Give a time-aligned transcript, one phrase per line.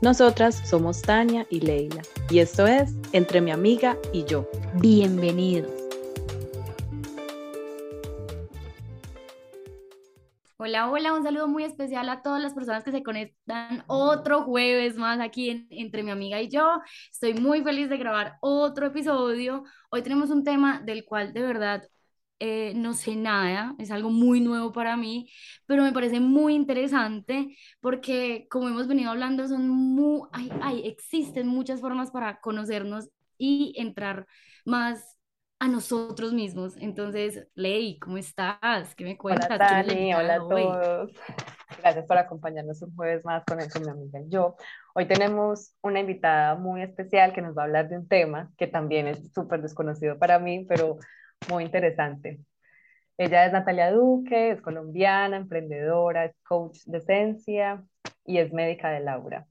[0.00, 4.48] Nosotras somos Tania y Leila y esto es Entre mi amiga y yo.
[4.74, 5.72] Bienvenidos.
[10.56, 14.96] Hola, hola, un saludo muy especial a todas las personas que se conectan otro jueves
[14.96, 16.80] más aquí en, entre mi amiga y yo.
[17.10, 19.64] Estoy muy feliz de grabar otro episodio.
[19.90, 21.82] Hoy tenemos un tema del cual de verdad
[22.40, 25.30] eh, no sé nada, es algo muy nuevo para mí,
[25.66, 30.22] pero me parece muy interesante porque como hemos venido hablando, son muy,
[30.62, 34.26] hay, existen muchas formas para conocernos y entrar
[34.64, 35.18] más
[35.60, 36.76] a nosotros mismos.
[36.76, 38.94] Entonces, Ley, ¿cómo estás?
[38.94, 39.48] ¿Qué me cuentas?
[39.50, 41.12] Hola, Tani, hola a todos.
[41.80, 44.56] Gracias por acompañarnos un jueves más con, con mi amiga y yo.
[44.94, 48.66] Hoy tenemos una invitada muy especial que nos va a hablar de un tema que
[48.66, 50.98] también es súper desconocido para mí, pero
[51.48, 52.40] muy interesante.
[53.16, 57.84] Ella es Natalia Duque, es colombiana, emprendedora, es coach de esencia
[58.24, 59.46] y es médica de Laura.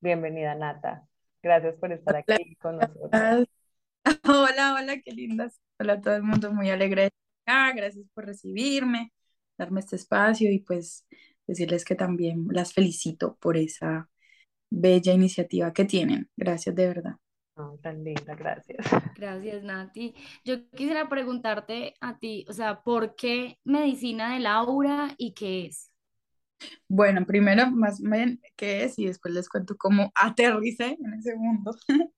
[0.00, 1.06] Bienvenida, Nata.
[1.42, 3.46] Gracias por estar aquí con nosotros.
[4.24, 5.60] Hola, hola, qué lindas.
[5.78, 7.10] Hola a todo el mundo, muy alegre.
[7.46, 9.12] gracias por recibirme,
[9.58, 11.06] darme este espacio y pues
[11.46, 14.08] decirles que también las felicito por esa
[14.70, 16.30] bella iniciativa que tienen.
[16.36, 17.16] Gracias de verdad
[17.82, 18.86] tan linda, gracias.
[19.16, 20.14] Gracias, Nati.
[20.44, 25.90] Yo quisiera preguntarte a ti, o sea, ¿por qué medicina de Laura y qué es?
[26.88, 31.74] Bueno, primero más bien qué es y después les cuento cómo aterricé en ese mundo.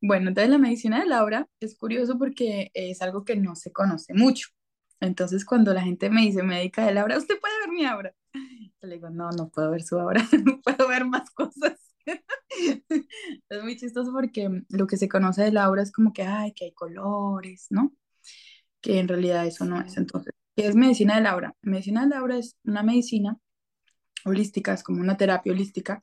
[0.00, 4.14] bueno, entonces la medicina de Laura es curioso porque es algo que no se conoce
[4.14, 4.48] mucho.
[5.00, 8.14] Entonces, cuando la gente me dice médica de Laura, ¿usted puede ver mi obra?
[8.32, 11.93] Yo le digo, no, no puedo ver su obra, no puedo ver más cosas.
[13.48, 16.66] es muy chistoso porque lo que se conoce de Laura es como que, ay, que
[16.66, 17.94] hay colores, ¿no?
[18.80, 19.96] Que en realidad eso no es.
[19.96, 21.54] Entonces, ¿qué es medicina de Laura?
[21.62, 23.38] Medicina de Laura es una medicina
[24.24, 26.02] holística, es como una terapia holística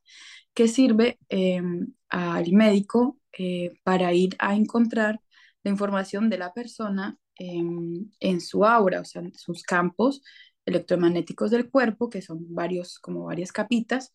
[0.53, 5.21] que sirve em, al médico eh, para ir a encontrar
[5.63, 10.21] la información de la persona em, en su aura, o sea, en sus campos
[10.65, 14.13] electromagnéticos del cuerpo, que son varios, como varias capitas,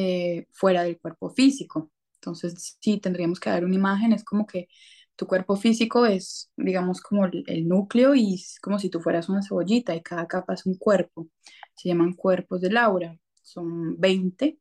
[0.00, 1.90] eh, fuera del cuerpo físico.
[2.14, 4.68] Entonces, sí, tendríamos que dar una imagen, es como que
[5.16, 9.42] tu cuerpo físico es, digamos, como el, núcleo y es como si tú fueras una
[9.42, 11.28] cebollita y cada capa es un cuerpo.
[11.74, 14.60] Se llaman cuerpos de Laura, son 20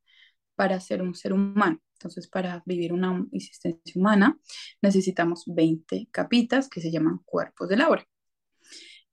[0.55, 1.79] para ser un ser humano.
[1.93, 4.39] Entonces, para vivir una existencia humana
[4.81, 8.07] necesitamos 20 capitas que se llaman cuerpos de Laura.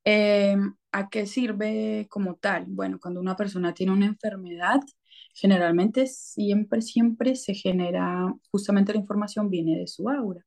[0.03, 2.65] Em, ¿A qué sirve como tal?
[2.67, 4.81] Bueno, cuando una persona tiene una enfermedad,
[5.33, 10.45] generalmente siempre, siempre se genera, justamente la información viene de su aura,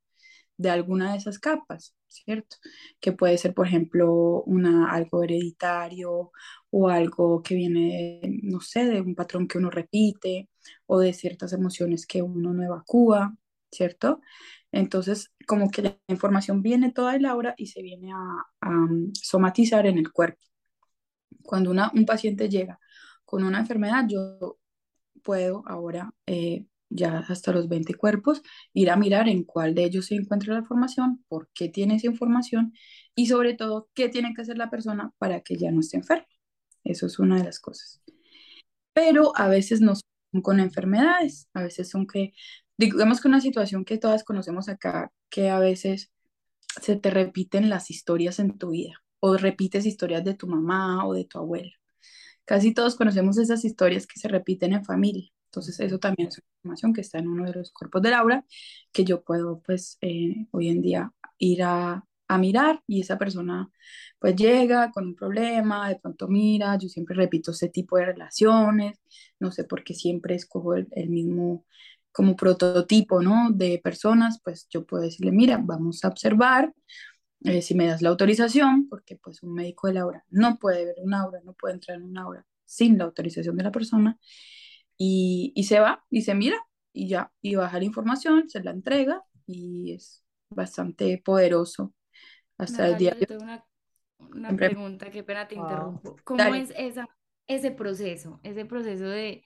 [0.57, 2.57] de alguna de esas capas, ¿cierto?
[3.01, 6.33] Que puede ser, por ejemplo, una, algo hereditario
[6.71, 10.49] o algo que viene, no sé, de un patrón que uno repite
[10.87, 13.37] o de ciertas emociones que uno no evacúa,
[13.71, 14.21] ¿cierto?
[14.73, 19.87] Entonces, como que la información viene toda el aura y se viene a, mm, somatizar
[19.87, 20.41] en el cuerpo.
[21.43, 22.79] Cuando una, un paciente llega
[23.29, 24.59] con una enfermedad, yo
[25.23, 28.43] puedo ahora, eh, ya hasta los 20 cuerpos,
[28.73, 32.07] ir a mirar en cuál de ellos se encuentra la información, por qué tiene esa
[32.07, 32.73] información
[33.15, 36.27] y sobre todo qué tiene que hacer la persona para que ya no esté enferma.
[36.85, 38.01] Eso es una de las cosas.
[38.95, 42.33] Pero a veces no son con enfermedades, a veces son que,
[42.79, 46.13] digamos que una situación que todas conocemos acá, que a veces
[46.81, 51.13] se te repiten las historias en tu vida o repites historias de tu mamá o
[51.13, 51.79] de tu abuela.
[52.49, 55.29] Casi todos conocemos esas historias que se repiten en familia.
[55.51, 58.43] Entonces, eso también es información que está en uno de los cuerpos de Laura,
[58.91, 63.71] que yo puedo, pues, eh, hoy en día ir a, a, mirar y esa persona,
[64.19, 68.99] pues, llega con un problema, de pronto mira, yo siempre repito ese tipo de relaciones,
[69.39, 71.67] no sé por qué siempre escojo el, el mismo
[72.13, 73.51] como prototipo, ¿no?
[73.53, 76.73] De personas, pues yo puedo decirle, mira, vamos a observar
[77.45, 80.85] eh, si me das la autorización, porque pues un médico de la aura no puede
[80.85, 84.19] ver un aura, no puede entrar en una aura sin la autorización de la persona,
[84.97, 86.57] y, y se va y se mira
[86.93, 91.95] y ya, y baja la información, se la entrega y es bastante poderoso
[92.59, 93.65] hasta el día de una,
[94.19, 96.17] una pregunta, qué pena te interrumpo.
[96.25, 97.09] ¿Cómo es esa,
[97.47, 99.45] ese proceso, ese proceso de,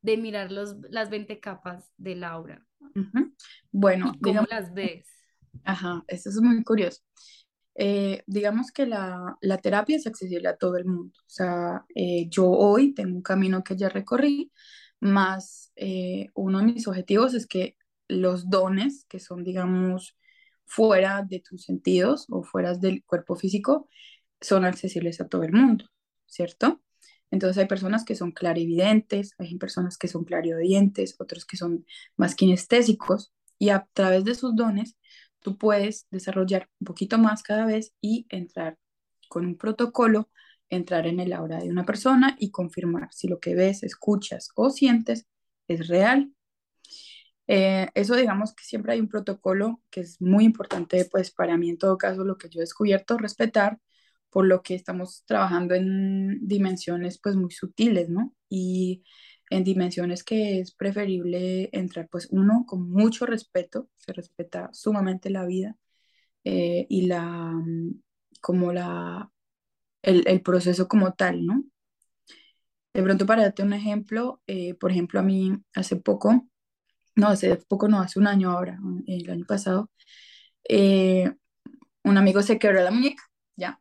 [0.00, 2.64] de mirar los, las 20 capas del aura?
[3.72, 5.08] Bueno, ¿cómo las ves?
[5.64, 7.02] Ajá, eso es muy curioso.
[7.74, 11.18] Eh, digamos que la, la, terapia es accesible a todo el mundo.
[11.20, 14.52] O sea, eh, yo hoy tengo un camino que ya recorrí,
[15.00, 17.76] más eh, uno de mis objetivos es que
[18.08, 20.16] los dones, que son, digamos,
[20.64, 23.88] fuera de tus sentidos o fuera del cuerpo físico,
[24.40, 25.86] son accesibles a todo el mundo,
[26.26, 26.82] ¿cierto?
[27.30, 32.34] Entonces hay personas que son clarividentes, hay personas que son clariaudientes, otros que son más
[32.34, 34.96] kinestésicos, y a través de sus dones
[35.42, 38.78] tú puedes desarrollar un poquito más cada vez y entrar
[39.28, 40.30] con un protocolo,
[40.70, 44.70] entrar en el aura de una persona y confirmar si lo que ves, escuchas o
[44.70, 45.26] sientes
[45.68, 46.32] es real.
[47.48, 51.70] Eh, eso digamos que siempre hay un protocolo que es muy importante, pues para mí
[51.70, 53.78] en todo caso lo que yo he descubierto, respetar,
[54.30, 58.34] por lo que estamos trabajando en dimensiones pues muy sutiles, ¿no?
[58.48, 59.04] Y
[59.52, 65.44] en dimensiones que es preferible entrar, pues uno con mucho respeto, se respeta sumamente la
[65.46, 65.76] vida
[66.44, 67.22] eh, y la,
[67.52, 68.00] mm,
[68.40, 69.30] como la,
[70.02, 71.64] el, el, proceso como tal, ¿no?
[72.94, 76.48] De pronto, para darte un ejemplo, eh, por ejemplo, a mí hace poco,
[77.16, 79.90] no, hace poco, no, hace un año ahora, el año pasado,
[80.68, 81.32] eh,
[82.04, 83.24] un amigo se quebró la muñeca,
[83.56, 83.80] ¿ya?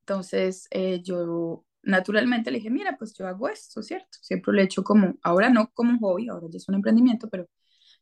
[0.00, 0.68] Entonces,
[1.02, 4.18] yo naturalmente le dije, mira, pues yo hago esto, ¿cierto?
[4.20, 7.28] Siempre lo he hecho como, ahora no como un hobby, ahora ya es un emprendimiento,
[7.30, 7.48] pero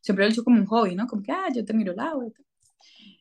[0.01, 1.07] siempre lo he hecho como un hobby, ¿no?
[1.07, 2.33] Como que, ah, yo te miro y tal.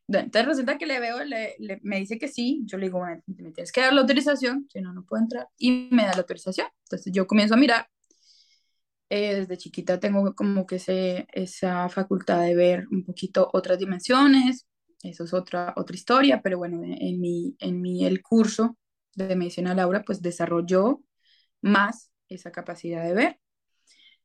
[0.07, 3.53] Entonces resulta que le veo, le, me dice que sí, yo le digo, bueno, me
[3.53, 6.69] tienes que dar la autorización, si no, no puedo entrar, y me da la autorización.
[6.85, 7.89] Entonces yo comienzo a mirar,
[9.11, 14.67] eh, desde chiquita tengo como que ese, esa facultad de ver un poquito otras dimensiones,
[15.03, 18.79] eso es otra, otra historia, pero bueno, en mi, en mi el curso
[19.15, 21.03] de medicina Laura, pues desarrolló
[21.61, 23.41] más esa capacidad de ver.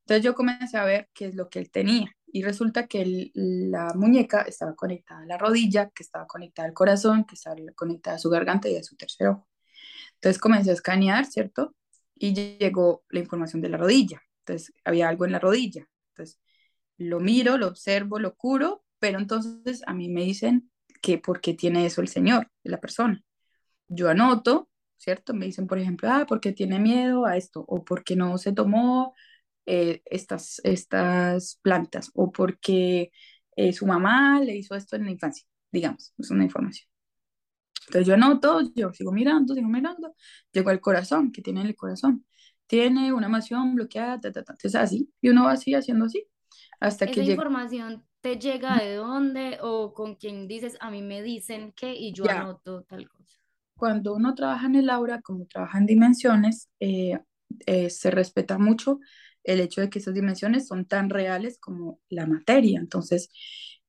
[0.02, 3.94] Entonces yo comencé a ver qué es lo que él tenía y resulta que la
[3.96, 8.20] muñeca estaba conectada a la rodilla, que estaba conectada al corazón, que estaba conectada a
[8.20, 9.48] su garganta y a su tercer ojo.
[10.16, 11.76] Entonces comencé a escanear, ¿cierto?
[12.16, 14.22] Y llegó la información de la rodilla.
[14.40, 15.88] Entonces había algo en la rodilla.
[16.14, 16.40] Entonces
[16.98, 20.72] lo miro, lo observo, lo curo, pero entonces a mí me dicen
[21.02, 23.24] que por qué tiene eso el Señor, la persona.
[23.88, 25.34] Yo anoto ¿cierto?
[25.36, 29.16] Me dicen, por ejemplo, ah, porque tiene miedo a esto, o porque no se tomó
[29.68, 33.12] eh, estas, estas plantas, o porque
[33.57, 36.90] eh, su mamá le hizo esto en la infancia, digamos, es una información.
[37.88, 40.16] Entonces yo anoto, yo sigo mirando, sigo mirando,
[40.51, 42.25] llego al corazón, que tiene el corazón.
[42.68, 44.54] Tiene una emoción bloqueada, ta, ta, ta.
[44.54, 46.28] Entonces así, y uno va así haciendo así,
[46.80, 47.36] hasta ¿Esa que llega.
[47.36, 52.13] información te llega de dónde o con quién dices, a mí me dicen que y
[52.13, 53.39] yo anoto tal cosa?
[53.80, 57.18] Cuando uno trabaja en el aura, como trabaja en dimensiones, eh,
[57.66, 59.00] eh, se respeta mucho
[59.44, 62.80] el hecho de que esas dimensiones son tan reales como la materia.
[62.80, 63.31] Entonces,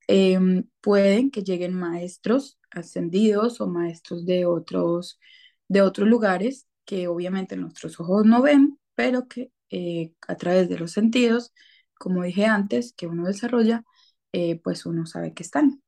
[0.07, 5.19] em, pueden que lleguen maestros ascendidos o maestros de otros,
[5.67, 10.79] de otros lugares que obviamente nuestros ojos no ven, pero que eh, a través de
[10.79, 11.53] los sentidos,
[11.99, 13.83] como dije antes, que uno desarrolla,
[14.63, 15.81] pues uno sabe que están.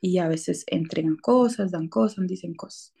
[0.00, 2.94] Y a veces entregan cosas, dan cosas, dicen cosas.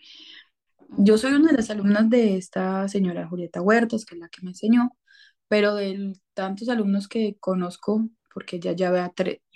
[0.98, 4.42] Yo soy una de las alumnas de esta señora Julieta Huertas, que es la que
[4.42, 4.96] me enseñó,
[5.48, 9.12] pero de tantos alumnos que conozco, porque ella ya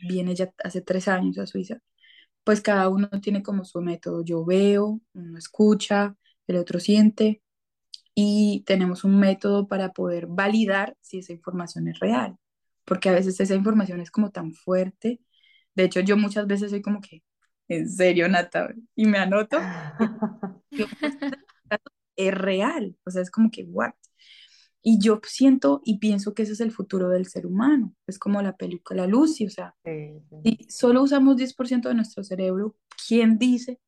[0.09, 1.79] viene ya hace tres años a Suiza,
[2.45, 4.25] pues cada uno tiene como su método.
[4.25, 7.43] Yo veo, uno escucha, el otro siente,
[8.15, 12.37] y tenemos un método para poder validar si esa información es real,
[12.85, 15.21] porque a veces esa información es como tan fuerte.
[15.75, 17.23] De hecho, yo muchas veces soy como que,
[17.69, 19.59] en serio, Nata, y me anoto.
[22.17, 23.93] es real, o sea, es como que, what?
[24.83, 28.43] Y yo siento y pienso que ese es el futuro del ser humano, es como
[28.43, 29.75] la película Lucy, o sea,
[30.43, 32.77] si solo usamos 10% de nuestro cerebro,
[33.09, 33.81] ¿quién dice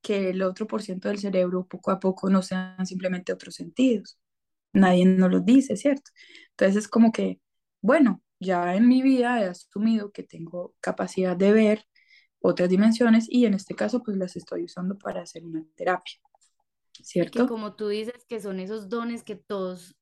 [0.00, 4.18] que el otro por ciento del cerebro poco a poco no sean simplemente otros sentidos?
[4.72, 6.10] Nadie nos lo dice, ¿cierto?
[6.50, 7.40] Entonces es como que,
[7.80, 11.84] bueno, ya en mi vida he asumido que tengo capacidad de ver
[12.40, 16.16] otras dimensiones y en este caso pues las estoy usando para hacer una terapia.
[17.02, 17.46] ¿Cierto?
[17.48, 19.96] como tú dices, que son esos dones que todos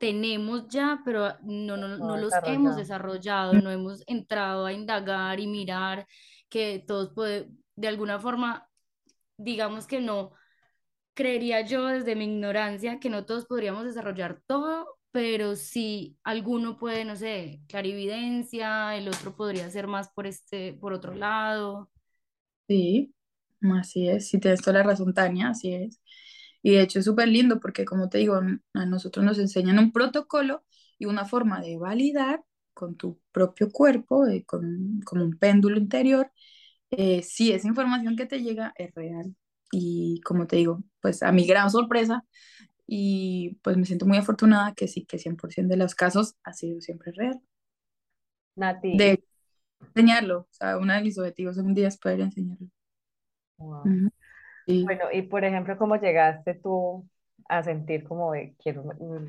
[0.00, 5.46] tenemos ya, pero no, no, no los hemos desarrollado, no hemos entrado a indagar y
[5.46, 6.06] mirar
[6.48, 8.68] que todos puede, de alguna forma,
[9.36, 10.32] digamos que no,
[11.16, 17.06] creería yo desde mi ignorancia que no todos podríamos desarrollar todo, pero si alguno puede,
[17.06, 21.90] no sé, clarividencia, el otro podría ser más por este, por otro lado.
[22.68, 23.14] Sí,
[23.78, 26.00] así es, si tienes toda la razón, Tania, así es.
[26.66, 28.40] Y de hecho es súper lindo porque, como te digo,
[28.74, 30.64] a nosotros nos enseñan un protocolo
[30.98, 32.42] y una forma de validar
[32.74, 36.28] con tu propio cuerpo, con, como un péndulo interior,
[36.90, 39.36] eh, si esa información que te llega es real.
[39.70, 42.24] Y como te digo, pues a mi gran sorpresa,
[42.84, 46.80] y pues me siento muy afortunada que sí, que 100% de los casos ha sido
[46.80, 47.40] siempre real.
[48.56, 48.96] Nati.
[48.96, 49.22] De
[49.94, 52.66] enseñarlo, o sea, uno de mis objetivos un día es poder enseñarlo.
[54.66, 57.08] Bueno, y por ejemplo, ¿cómo llegaste tú
[57.48, 58.84] a sentir como de quiero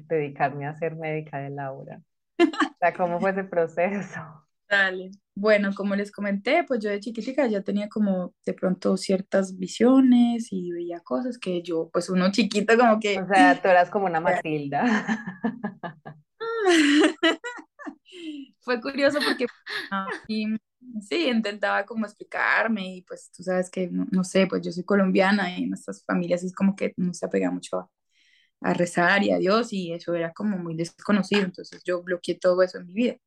[0.08, 2.02] dedicarme a ser médica de Laura?
[2.40, 4.20] O sea, ¿cómo fue ese proceso?
[4.70, 5.12] Dale.
[5.34, 10.52] Bueno, como les comenté, pues yo de chiquitica ya tenía como de pronto ciertas visiones
[10.52, 13.20] y veía cosas que yo, pues uno chiquito como que...
[13.20, 14.84] O sea, tú eras como una Matilda.
[18.60, 19.46] Fue curioso porque
[19.92, 20.48] ah, y,
[21.02, 25.58] sí, intentaba como explicarme y pues tú sabes que, no, sé, pues yo soy colombiana
[25.58, 27.90] y nuestras familias es como que no se apega mucho a,
[28.62, 32.64] a rezar y a Dios y eso era como muy desconocido, entonces yo bloqueé todo
[32.64, 33.18] eso en mi vida.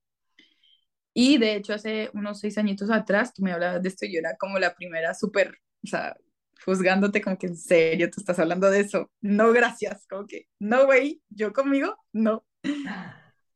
[1.12, 4.20] Y de hecho, hace unos seis añitos atrás, tú me hablabas de esto y yo
[4.20, 6.16] era como la primera súper, o sea,
[6.64, 9.10] juzgándote como que en serio, tú estás hablando de eso.
[9.20, 12.44] No, gracias, como que, no, güey, yo conmigo, no.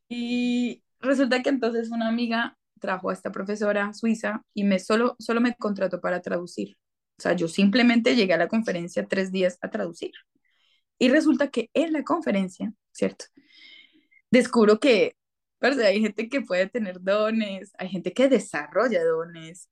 [0.08, 5.41] Y resulta que entonces una amiga trajo a esta profesora suiza y me solo, solo
[5.41, 6.76] me contrató para traducir.
[7.19, 10.12] O sea, yo simplemente llegué a la conferencia tres días a traducir.
[10.99, 13.25] Y resulta que en la conferencia, ¿cierto?
[14.31, 15.17] Descubro que
[15.62, 19.71] hay gente que puede tener dones, hay gente que desarrolla dones,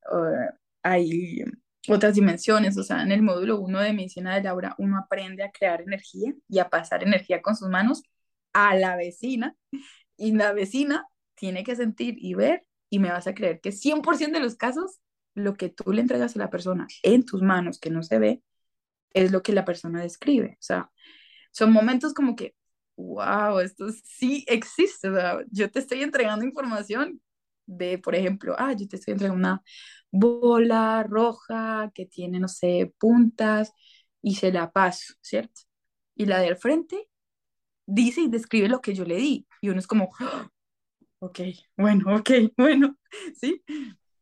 [0.83, 1.45] hay
[1.87, 5.50] otras dimensiones, o sea, en el módulo 1 de medicina de Laura uno aprende a
[5.50, 8.02] crear energía y a pasar energía con sus manos
[8.54, 9.54] a la vecina
[10.16, 11.04] y la vecina
[11.35, 15.00] tiene que sentir y ver y me vas a creer que 100% de los casos
[15.34, 18.42] lo que tú le entregas a la persona en tus manos que no se ve
[19.14, 20.90] es lo que la persona describe, o sea,
[21.52, 22.54] son momentos como que
[22.96, 25.08] wow, esto sí existe.
[25.08, 27.20] O sea, yo te estoy entregando información
[27.66, 29.62] de, por ejemplo, ah, yo te estoy entregando una
[30.11, 33.72] bola roja que tiene, no sé, puntas
[34.22, 35.62] y se la paso, ¿cierto?
[36.16, 37.08] Y la del frente
[37.87, 39.46] dice y describe lo que yo le di.
[39.61, 40.49] Y uno es como, ¡Ah!
[41.22, 41.40] Ok,
[41.76, 42.96] bueno, ok, bueno,
[43.34, 43.62] ¿sí?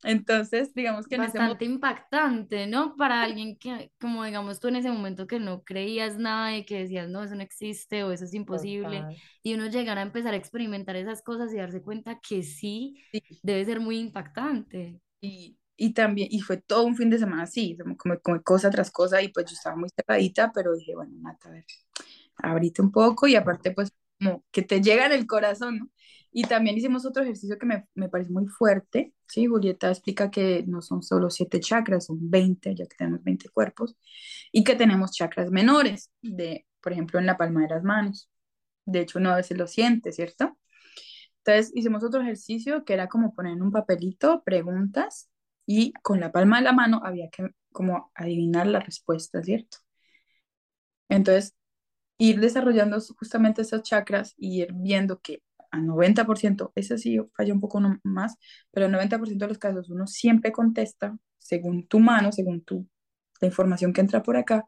[0.02, 2.96] Entonces, digamos que Bastante impactante, ¿no?
[2.96, 6.80] Para alguien que, como digamos tú en ese momento que no creías nada y que
[6.80, 9.02] decías, no, eso no existe o eso es imposible,
[9.42, 13.02] y uno llegar a empezar a experimentar esas cosas y darse cuenta que sí,
[13.42, 15.00] debe ser muy impactante.
[15.20, 18.90] Y, y también, y fue todo un fin de semana así, como, como, cosa tras
[18.90, 21.64] cosa, y pues yo estaba muy cerradita, pero dije, bueno, Nata, a ver,
[22.36, 25.90] abrite un poco, y aparte, pues, como que te llega en el corazón, ¿no?
[26.32, 29.46] Y también hicimos otro ejercicio que me, me parece muy fuerte, ¿sí?
[29.46, 33.96] Julieta explica que no son solo siete chakras, son 20, ya que tenemos 20 cuerpos,
[34.52, 38.30] y que tenemos chakras menores, de, por ejemplo, en la palma de las manos.
[38.86, 40.56] De hecho, uno a veces lo siente, ¿cierto?
[41.44, 45.30] Entonces, hicimos otro ejercicio que era como poner en un papelito preguntas
[45.66, 49.78] y con la palma de la mano había que como adivinar la respuesta, ¿cierto?
[51.08, 51.54] Entonces,
[52.18, 57.60] ir desarrollando justamente esos chakras y ir viendo que a 90%, ese sí falla un
[57.60, 58.36] poco más,
[58.70, 62.86] pero el 90% de los casos uno siempre contesta según tu mano, según tu,
[63.40, 64.64] la información que entra por acá,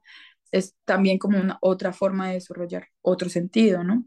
[0.51, 4.05] es también como una otra forma de desarrollar otro sentido, ¿no?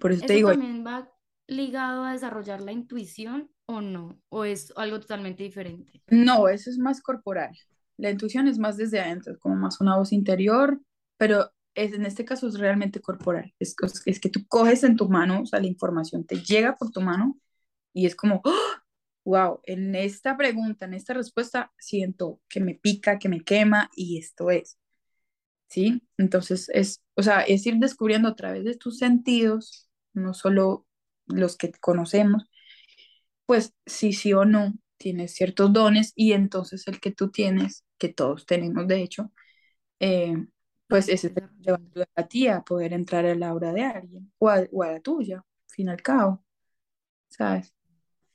[0.00, 0.50] Por eso, te digo...
[0.50, 1.10] también va
[1.46, 4.18] ligado a desarrollar la intuición o no?
[4.28, 6.02] ¿O es algo totalmente diferente?
[6.08, 7.50] No, eso es más corporal.
[7.96, 10.80] La intuición es más desde adentro, como más una voz interior,
[11.16, 13.54] pero es, en este caso es realmente corporal.
[13.58, 13.74] Es,
[14.06, 17.00] es que tú coges en tu mano, o sea, la información te llega por tu
[17.00, 17.38] mano
[17.92, 18.42] y es como,
[19.24, 24.18] wow, en esta pregunta, en esta respuesta, siento que me pica, que me quema y
[24.18, 24.78] esto es.
[25.68, 26.02] ¿Sí?
[26.18, 30.86] Entonces es, o sea, es ir descubriendo a través de tus sentidos, no solo
[31.26, 32.44] los que conocemos,
[33.46, 38.08] pues sí, sí o no, tienes ciertos dones y entonces el que tú tienes, que
[38.10, 39.32] todos tenemos de hecho,
[40.00, 40.36] eh,
[40.92, 41.78] pues ese te va
[42.14, 45.88] a ti a poder entrar a la aura de alguien o a, la tuya, fin
[45.88, 46.44] al cabo,
[47.30, 47.74] ¿sabes?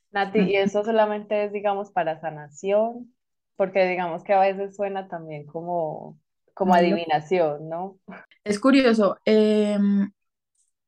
[0.09, 3.13] Nati, ¿y eso solamente es, digamos, para sanación?
[3.57, 6.17] Porque digamos que a veces suena también como,
[6.55, 7.99] como adivinación, ¿no?
[8.43, 10.09] Es curioso, em,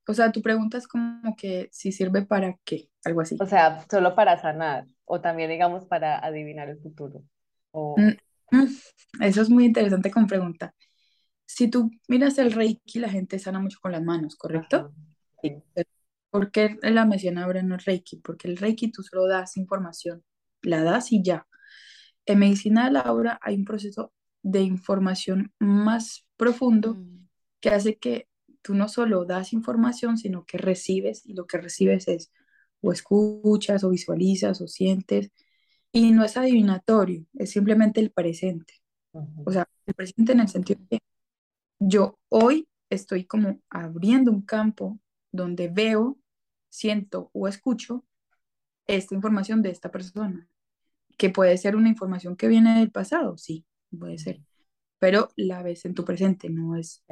[0.07, 3.37] O sea, tu pregunta es como que si sirve para qué, algo así.
[3.39, 7.21] O sea, solo para sanar o también, digamos, para adivinar el futuro.
[7.69, 7.95] O...
[7.95, 8.67] Mm, mm,
[9.21, 10.73] Eso es muy interesante como pregunta.
[11.49, 14.93] Si tú miras el Reiki, la gente sana mucho con las manos, ¿correcto?
[15.41, 15.63] Sí.
[16.29, 18.17] ¿Por qué la mención ahora no es Reiki?
[18.17, 20.23] Porque el Reiki tú solo das información,
[20.61, 21.47] la das y ya.
[22.25, 24.13] En medicina de la obra hay un proceso
[24.43, 27.27] de información más profundo Mm,
[27.61, 28.29] que hace que
[28.61, 32.31] tú no solo das información, sino que recibes y lo que recibes es
[32.81, 35.31] o escuchas o visualizas o sientes
[35.91, 38.75] y no es adivinatorio, es simplemente el presente.
[39.43, 39.53] O Ujú.
[39.53, 41.05] sea, el presente en el sentido de que
[41.79, 44.99] yo hoy estoy como abriendo un campo
[45.31, 46.17] donde veo,
[46.69, 48.05] siento o escucho
[48.87, 50.47] esta información de esta persona,
[51.17, 53.65] que puede ser una información que viene del pasado, sí,
[53.97, 54.41] puede ser,
[54.99, 57.03] pero la ves en tu presente, no es,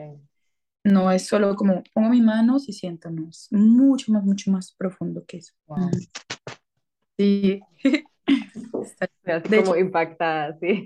[0.84, 4.74] no es solo como pongo mis manos y siento, no, es mucho más, mucho más
[4.74, 5.54] profundo que eso.
[5.68, 5.92] Wow.
[7.18, 7.60] Sí.
[9.26, 10.86] Así como hecho, impactada, sí.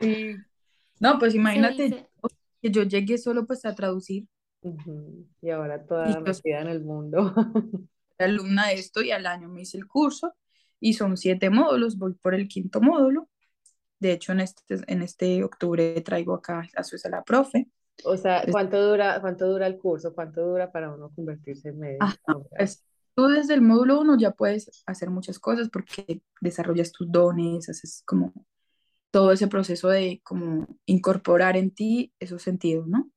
[0.00, 0.36] sí.
[1.00, 2.08] No, pues imagínate
[2.64, 4.26] que yo llegué solo pues a traducir.
[5.42, 7.34] Y ahora y toda yo metida en el mundo.
[8.18, 10.34] alumna de esto y al año me hice el curso
[10.80, 13.28] y son siete módulos, voy por el quinto módulo.
[13.98, 17.68] De hecho, en este, en este octubre traigo acá a Suiza la profe.
[18.02, 20.14] O sea, ¿cuánto dura, cuánto dura el curso?
[20.14, 22.04] ¿Cuánto dura para uno convertirse en médico?
[22.04, 22.18] Ajá,
[22.56, 22.82] pues,
[23.14, 28.02] tú desde el módulo uno ya puedes hacer muchas cosas porque desarrollas tus dones, haces
[28.06, 28.32] como
[29.14, 33.12] todo ese proceso de como incorporar en ti esos sentidos, ¿no?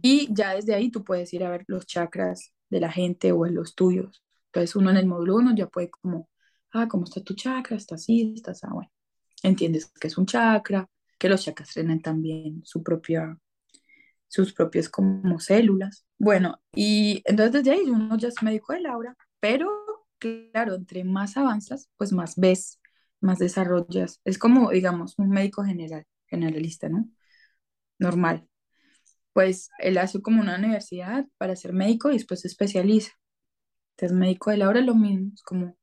[0.00, 3.44] Y ya desde ahí tú puedes ir a ver los chakras de la gente o
[3.44, 4.24] en los tuyos.
[4.46, 6.30] Entonces uno en el módulo uno ya puede como,
[6.72, 7.76] ah, ¿cómo está tu chakra?
[7.76, 8.90] Está así, está así, bueno.
[9.42, 13.38] Entiendes que es un chakra, que los chakras tienen también su propia,
[14.28, 16.06] sus propias como células.
[16.16, 19.68] Bueno, y entonces desde ahí uno ya es médico de Laura, pero
[20.18, 22.80] claro, entre más avanzas, pues más ves,
[23.24, 24.20] más desarrollas.
[24.24, 27.08] Es como, digamos, un médico general, generalista, ¿no?
[27.98, 28.46] Normal
[29.32, 33.12] pues él hace como una universidad para ser médico y después se especializa.
[33.96, 35.76] Entonces, médico de la hora es lo mismo, es como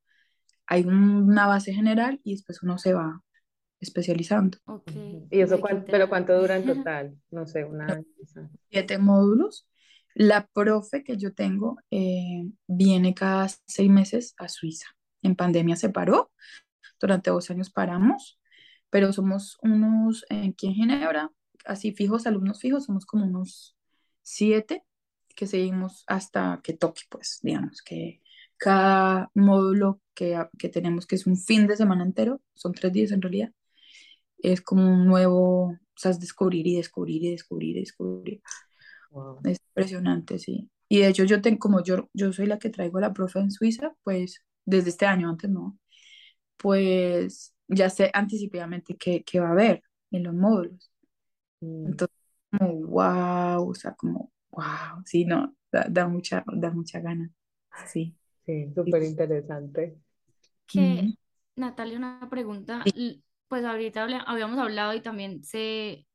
[0.68, 3.22] hay un- una base general y después uno se va
[3.80, 4.58] especializando.
[4.66, 5.28] ok, Ujú.
[5.32, 7.16] ¿Y eso cuánto, pero cuánto dura en total?
[7.30, 8.06] No sé, un año.
[8.18, 8.50] quizá.
[8.70, 9.68] Siete módulos.
[10.14, 14.88] La profe que yo tengo eh, viene cada seis meses a Suiza.
[15.22, 16.32] En pandemia se paró,
[17.02, 18.40] durante dos años paramos,
[18.90, 21.32] pero somos unos, aquí en Ginebra,
[21.66, 23.76] así fijos, alumnos fijos, somos como unos
[24.22, 24.84] siete
[25.36, 28.22] que seguimos hasta que toque, pues, digamos, que
[28.58, 33.12] cada módulo que, que tenemos, que es un fin de semana entero, son tres días
[33.12, 33.52] en realidad,
[34.38, 38.42] es como un nuevo, o sea, es descubrir y descubrir y descubrir y descubrir.
[39.12, 39.40] Wow.
[39.44, 40.70] Es impresionante, sí.
[40.88, 43.40] Y de hecho yo tengo, como yo, yo soy la que traigo a la profe
[43.40, 45.80] en Suiza, pues desde este año, antes no,
[46.62, 50.92] pues ya sé anticipadamente qué, qué va a haber en los módulos.
[51.62, 52.16] Mm, Entonces,
[52.52, 57.30] como wow, o sea, como wow, sí, no, da, da mucha, da mucha gana,
[57.86, 58.16] sí.
[58.46, 59.98] Sí, súper interesante.
[60.68, 61.12] Que.
[61.56, 62.92] Natalia, una pregunta,
[63.48, 66.08] pues ahorita habíamos hablado y también se,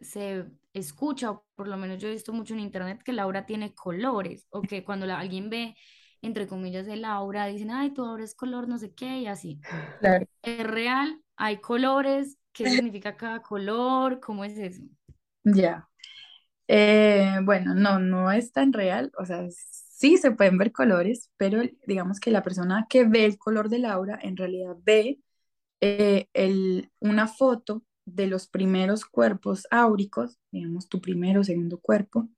[0.00, 3.74] se escucha, o por lo menos yo he visto mucho en internet, que Laura tiene
[3.74, 5.76] colores, o que cuando la- alguien ve,
[6.24, 9.60] entre comillas, de Laura, dicen, ay, tu aura es color, no sé qué, y así.
[10.00, 10.26] claro.
[10.42, 11.20] ¿Es real?
[11.36, 12.38] ¿Hay colores?
[12.52, 14.20] ¿Qué significa cada color?
[14.20, 14.82] ¿Cómo es eso?
[15.44, 15.88] Ya.
[16.66, 21.60] Eh, bueno, no, no es tan real, o sea, sí se pueden ver colores, pero
[21.86, 25.20] digamos que la persona que ve el color del aura en realidad ve
[25.80, 32.28] eh, el, una foto de los primeros cuerpos áuricos, digamos tu primero o segundo cuerpo,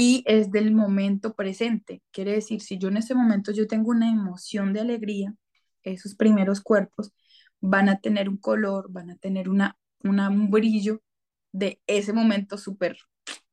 [0.00, 2.02] y es del momento presente.
[2.10, 5.34] Quiere decir, si yo en ese momento yo tengo una emoción de alegría,
[5.82, 7.12] esos primeros cuerpos
[7.60, 11.02] van a tener un color, van a tener una, un brillo
[11.52, 12.96] de ese momento súper,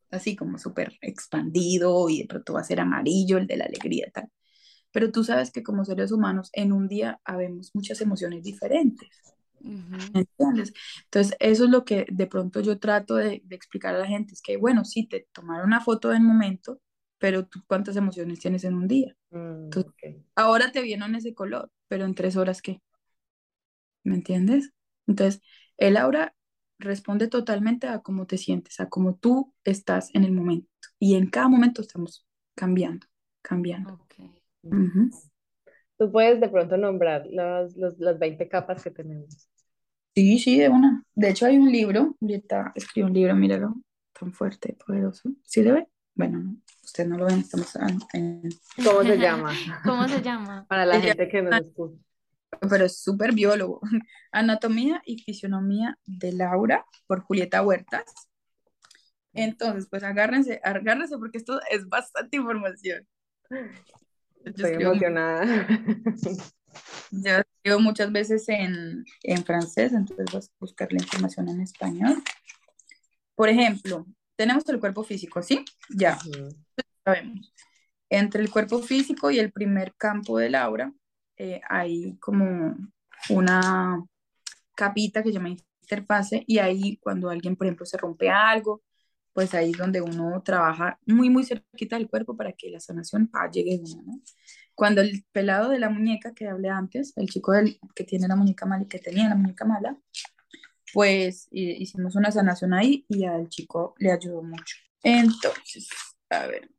[0.09, 4.09] así como súper expandido y de pronto va a ser amarillo, el de la alegría,
[4.13, 4.29] tal.
[4.93, 9.09] Pero tú sabes que como seres humanos en un día habemos muchas emociones diferentes.
[9.59, 10.73] ¿Me entiendes?
[11.05, 14.33] Entonces, eso es lo que de pronto yo trato de, de explicar a la gente,
[14.33, 16.81] es que, bueno, sí, te tomaron una foto del momento,
[17.17, 19.15] pero tú cuántas emociones tienes en un día.
[19.31, 20.03] Mm, Entonces, ok.
[20.35, 22.81] ahora te vieron ese color, pero en tres horas, ¿qué?
[24.03, 24.71] ¿Me entiendes?
[25.07, 25.41] Entonces,
[25.77, 26.35] el aura
[26.79, 30.69] responde totalmente a cómo te sientes, a cómo tú estás en el momento.
[30.99, 33.07] Y en cada momento estamos cambiando,
[33.41, 33.93] cambiando.
[33.93, 34.13] Ok.
[34.71, 35.11] Ujú.
[35.97, 39.49] Tú puedes de pronto nombrar los, los, las 20 capas que tenemos.
[40.15, 41.03] Sí, sí, de una.
[41.15, 43.75] De hecho, hay un libro, ahorita escribí un libro, míralo,
[44.19, 45.29] tan fuerte, poderoso.
[45.43, 45.87] ¿Sí se ve?
[46.17, 47.75] bueno, usted no lo ven, estamos
[48.13, 48.49] en...
[48.83, 49.53] ¿Cómo se llama?
[49.85, 50.65] ¿Cómo se llama?
[50.69, 52.01] Para la gente que nos escucha.
[52.67, 53.81] Pero es súper biólogo.
[54.31, 58.03] Anatomía y Fisionomía de Laura por Julieta Huertas.
[59.33, 63.07] Entonces, pues agárrense, agárrense porque esto es bastante información.
[64.49, 65.45] Estoy emocionada.
[67.11, 72.21] Yo escribo muchas veces en, en francés, entonces vas a buscar la información en español.
[73.35, 74.05] Por ejemplo,
[74.35, 75.63] tenemos el cuerpo físico, ¿sí?
[75.89, 76.17] Ya,
[77.03, 77.53] sabemos.
[78.09, 80.93] Entre el cuerpo físico y el primer campo de Laura
[81.37, 82.75] eh, hay como
[83.29, 84.03] una
[84.75, 85.49] capita que se llama
[85.81, 88.83] interfase y ahí cuando alguien, por ejemplo, se rompe algo,
[89.33, 93.29] pues ahí es donde uno trabaja muy, muy cerquita del cuerpo para que la sanación
[93.51, 94.21] llegue uno, ¿no?
[94.77, 98.35] Cuando el pelado de la muñeca que hablé antes, el chico del, que tiene la
[98.35, 99.97] muñeca mala y que tenía la muñeca mala,
[100.93, 104.77] pues hicimos una sanación ahí y al chico le ayudó mucho.
[105.01, 105.89] Entonces,
[106.29, 106.69] a ver,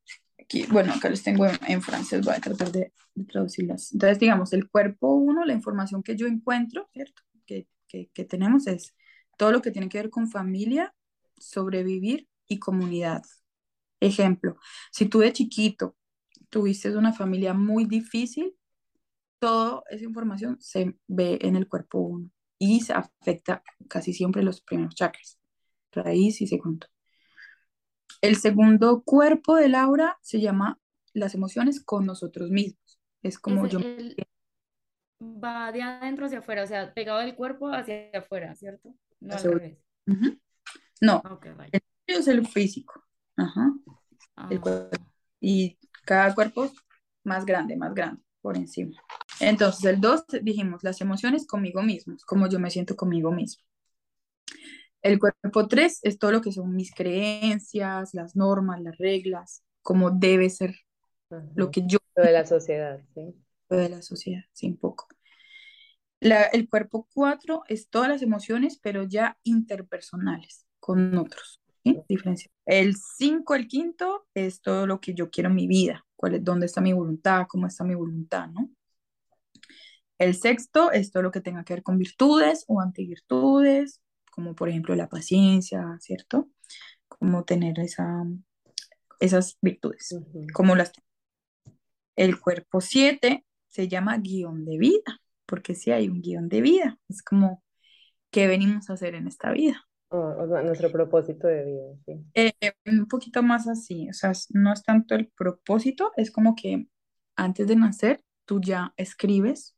[0.41, 2.93] aquí, bueno, acá les tengo en, francés, voy a tratar de,
[3.29, 3.93] traducirlas.
[3.93, 7.21] Entonces, digamos, el cuerpo uno, la información que yo encuentro, ¿cierto?
[7.47, 8.95] Que, que, que tenemos es
[9.37, 10.95] todo lo que tiene que ver con familia,
[11.37, 13.25] sobrevivir y comunidad.
[13.99, 14.57] Ejemplo,
[14.93, 15.98] si tú de chiquito
[16.51, 18.57] tuviste una familia muy difícil,
[19.39, 24.61] toda esa información se ve en el cuerpo uno y se afecta casi siempre los
[24.61, 25.39] primeros chakras,
[25.93, 26.87] raíz y segundo.
[28.21, 30.81] El segundo cuerpo de Laura se llama
[31.13, 33.01] las emociones con nosotros mismos.
[33.23, 33.79] Es como yo...
[35.21, 38.95] Va de adentro hacia afuera, o sea, pegado del cuerpo hacia afuera, ¿cierto?
[39.21, 39.79] No al revés.
[41.01, 41.23] No,
[42.07, 43.05] es el físico.
[43.37, 43.73] Ajá.
[44.51, 44.61] El ah.
[44.61, 44.97] cuerpo.
[45.41, 46.73] Y cada cuerpo
[47.23, 48.99] más grande, más grande, por encima.
[49.41, 53.63] Entonces, el 2, dijimos, las emociones conmigo mismos, como yo me siento conmigo mismo.
[55.03, 60.11] El cuerpo 3 es todo lo que son mis creencias, las normas, las reglas, como
[60.11, 60.75] debe ser
[61.55, 61.99] lo que yo...
[62.17, 63.35] Lo de la sociedad, sí.
[63.69, 65.09] Lo de la sociedad, sí, un poco.
[66.21, 71.58] La, el cuerpo 4 es todas las emociones, pero ya interpersonales, con otros.
[71.85, 72.51] Diferencia.
[72.67, 76.45] El 5, el quinto, es todo lo que yo quiero en mi vida, cuál es,
[76.45, 78.71] dónde está mi voluntad, cómo está mi voluntad, ¿no?
[80.19, 84.69] El sexto es todo lo que tenga que ver con virtudes o antivirtudes, como por
[84.69, 86.49] ejemplo la paciencia, ¿cierto?
[87.07, 88.25] Como tener esa,
[89.21, 90.19] esas virtudes,
[90.53, 90.93] como las
[92.17, 96.99] El cuerpo 7 se llama guion de vida, porque si hay un guion de vida,
[97.09, 97.63] es como
[98.31, 99.88] qué venimos a hacer en esta vida.
[100.11, 102.25] Oh, nuestro propósito de vida, sí.
[102.35, 102.53] Eh,
[102.87, 106.87] un poquito más así, o sea, no es tanto el propósito, es como que
[107.37, 109.77] antes de nacer tú ya escribes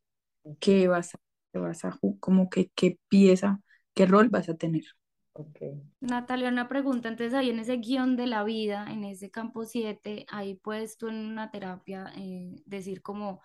[0.60, 3.60] qué vas a, vas a como que qué pieza,
[3.94, 4.84] qué rol vas a tener.
[5.32, 5.82] Okay.
[6.00, 10.26] Natalia, una pregunta, entonces ahí en ese guion de la vida, en ese campo 7,
[10.28, 13.40] ahí puedes tú en una terapia eh, decir como,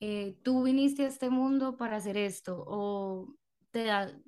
[0.00, 3.34] eh, tú viniste a este mundo para hacer esto, o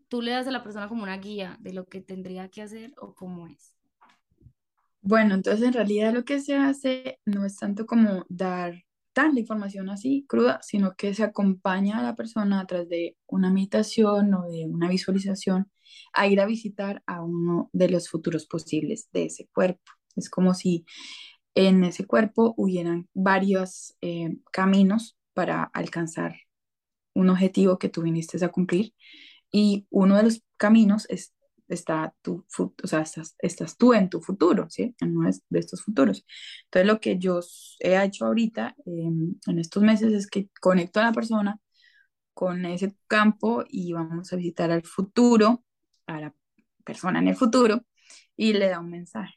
[0.09, 2.93] tú le das a la persona como una guía de lo que tendría que hacer
[2.99, 3.75] o cómo es.
[5.01, 8.83] Bueno, entonces en realidad lo que se hace no es tanto como dar
[9.13, 13.51] tanta información así cruda, sino que se acompaña a la persona a través de una
[13.51, 15.71] meditación o de una visualización
[16.13, 19.93] a ir a visitar a uno de los futuros posibles de ese cuerpo.
[20.17, 20.85] Es como si
[21.55, 26.37] en ese cuerpo hubieran varios eh, caminos para alcanzar
[27.15, 28.93] un objetivo que tú viniste a cumplir
[29.51, 31.35] y uno de los caminos es,
[31.69, 33.05] está tu, o sea,
[33.39, 34.95] estás, tú en tu futuro, ¿sí?
[35.01, 36.25] En uno de estos futuros.
[36.65, 37.41] Entonces, lo que yo
[37.81, 41.61] he hecho ahorita, em, en estos meses, es que conecto a la persona
[42.35, 45.65] con ese campo y vamos a visitar al futuro,
[46.07, 46.35] a la
[46.85, 47.85] persona en el futuro,
[48.37, 49.35] y le da un mensaje.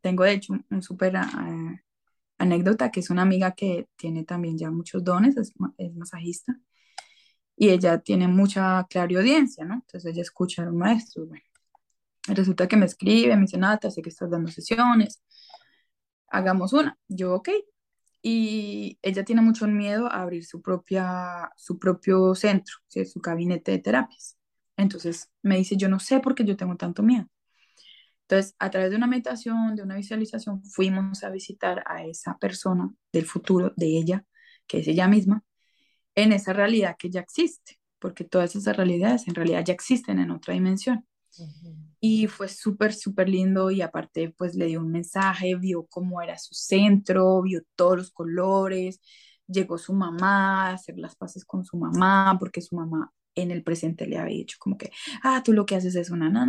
[0.00, 1.76] Tengo, de hecho, un súper ah,
[2.38, 6.58] anécdota, que es una amiga que tiene también ya muchos dones, es, es masajista,
[7.62, 9.74] y ella tiene mucha clariaudiencia, ¿no?
[9.74, 11.44] Entonces ella escucha a los maestros, bueno.
[12.26, 15.22] Resulta que me escribe, me dice, Nata, sé que estás dando sesiones,
[16.26, 16.98] hagamos una.
[17.06, 17.50] Yo, ok.
[18.20, 23.78] Y ella tiene mucho miedo a abrir su, propia, su propio centro, su gabinete de
[23.78, 24.36] terapias.
[24.76, 27.28] Entonces me dice, yo no sé por qué yo tengo tanto miedo.
[28.22, 32.92] Entonces, a través de una meditación, de una visualización, fuimos a visitar a esa persona
[33.12, 34.24] del futuro de ella,
[34.66, 35.44] que es ella misma,
[36.14, 40.30] en esa realidad que ya existe, porque todas esas realidades en realidad ya existen en
[40.30, 41.06] otra dimensión.
[42.00, 46.36] Y fue súper, súper lindo y aparte pues le dio un mensaje, vio cómo era
[46.38, 49.00] su centro, vio todos los colores,
[49.46, 53.62] llegó su mamá a hacer las paces con su mamá, porque su mamá en el
[53.62, 54.90] presente le había dicho como que,
[55.22, 56.44] ah, tú lo que haces es una, no,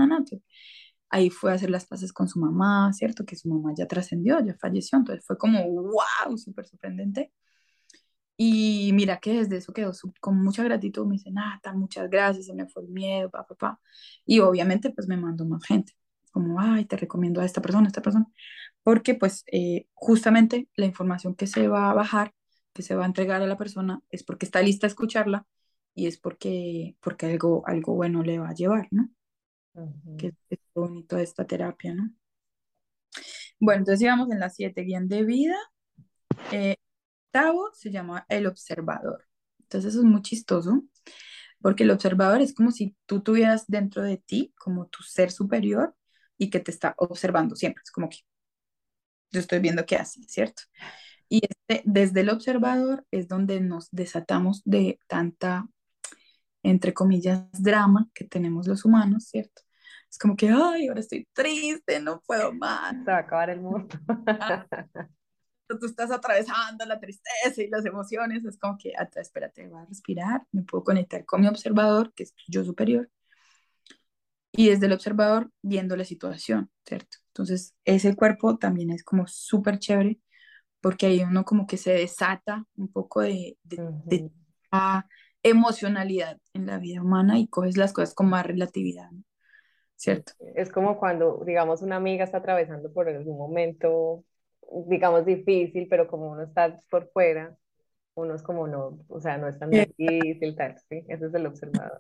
[1.10, 3.23] ahí fue a hacer las paces con su mamá, ¿cierto?
[3.26, 7.32] Que su mamá ya trascendió, ya falleció, entonces fue como, wow, súper sorprendente.
[8.35, 12.53] Y mira que desde eso quedó con mucha gratitud, me dice, Nata, muchas gracias, se
[12.53, 13.81] me fue el miedo, papá, papá.
[14.25, 15.93] Y obviamente pues me mandó más gente,
[16.31, 18.27] como, ay, te recomiendo a esta persona, a esta persona,
[18.83, 22.33] porque pues eh, justamente la información que se va a bajar,
[22.73, 25.45] que se va a entregar a la persona, es porque está lista a escucharla
[25.93, 29.09] y es porque, porque algo, algo bueno le va a llevar, ¿no?
[30.17, 32.11] Que es bonito esta terapia, ¿no?
[33.59, 35.55] Bueno, entonces íbamos en las siete, bien de vida.
[36.51, 36.75] Eh,
[37.33, 39.25] octavo se llama el observador.
[39.61, 40.83] Entonces eso es muy chistoso,
[41.61, 45.95] porque el observador es como si tú tuvieras dentro de ti como tu ser superior
[46.37, 47.81] y que te está observando siempre.
[47.83, 48.17] Es como que
[49.31, 50.63] yo estoy viendo qué hace, ¿cierto?
[51.27, 55.67] Y este, desde el observador es donde nos desatamos de tanta,
[56.61, 59.63] entre comillas, drama que tenemos los humanos, ¿cierto?
[60.07, 62.93] Es como que, ay, ahora estoy triste, no puedo más.
[63.03, 63.97] Se va a acabar el mundo.
[65.77, 70.45] Tú estás atravesando la tristeza y las emociones, es como que, espérate, voy a respirar,
[70.51, 73.09] me puedo conectar con mi observador, que es yo superior,
[74.51, 77.17] y desde el observador viendo la situación, ¿cierto?
[77.27, 80.19] Entonces, ese cuerpo también es como súper chévere,
[80.79, 84.29] porque ahí uno como que se desata un poco de, de,
[85.41, 89.09] emocionalidad en la vida humana y coges las cosas con más relatividad,
[89.95, 90.33] ¿cierto?
[90.55, 94.23] Es como cuando, digamos, una amiga está atravesando por algún momento
[94.88, 97.56] digamos, difícil, pero como uno está por fuera,
[98.15, 101.04] uno es como no, o sea, no es tan difícil, tal, ¿sí?
[101.08, 101.99] Ese es el observador.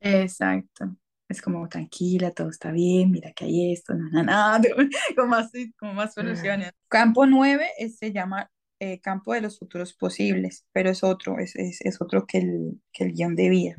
[0.00, 0.96] Exacto.
[1.28, 4.60] Es como tranquila, todo está bien, mira que hay esto, nada, nada,
[5.16, 6.72] como más, como más soluciones.
[6.88, 11.80] Campo 9 se llama eh, Campo de los Futuros Posibles, pero es otro, es, es,
[11.80, 13.76] es otro que el, que el guion de vida.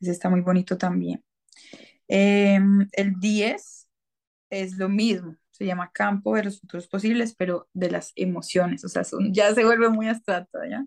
[0.00, 1.22] Ese está muy bonito también.
[2.08, 3.88] Em, el 10
[4.50, 8.88] es lo mismo, se llama campo de los futuros posibles, pero de las emociones, o
[8.88, 10.86] sea, ya se vuelve muy abstracto, ¿ya?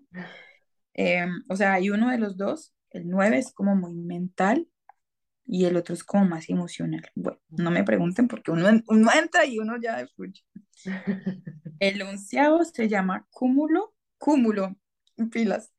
[0.95, 4.67] Em, o sea, hay uno de los dos, el 9 es como muy mental
[5.45, 7.07] y el otro es como más emocional.
[7.13, 10.43] Bueno, no me pregunten porque uno, uno entra y uno ya escucha.
[11.79, 14.75] El onceavo se llama cúmulo, cúmulo,
[15.31, 15.71] pilas,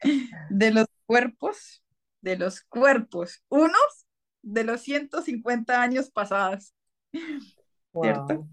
[0.51, 1.83] de los cuerpos,
[2.21, 4.07] de los cuerpos, unos
[4.43, 6.73] de los 150 años pasados.
[7.93, 8.47] ¿Cierto?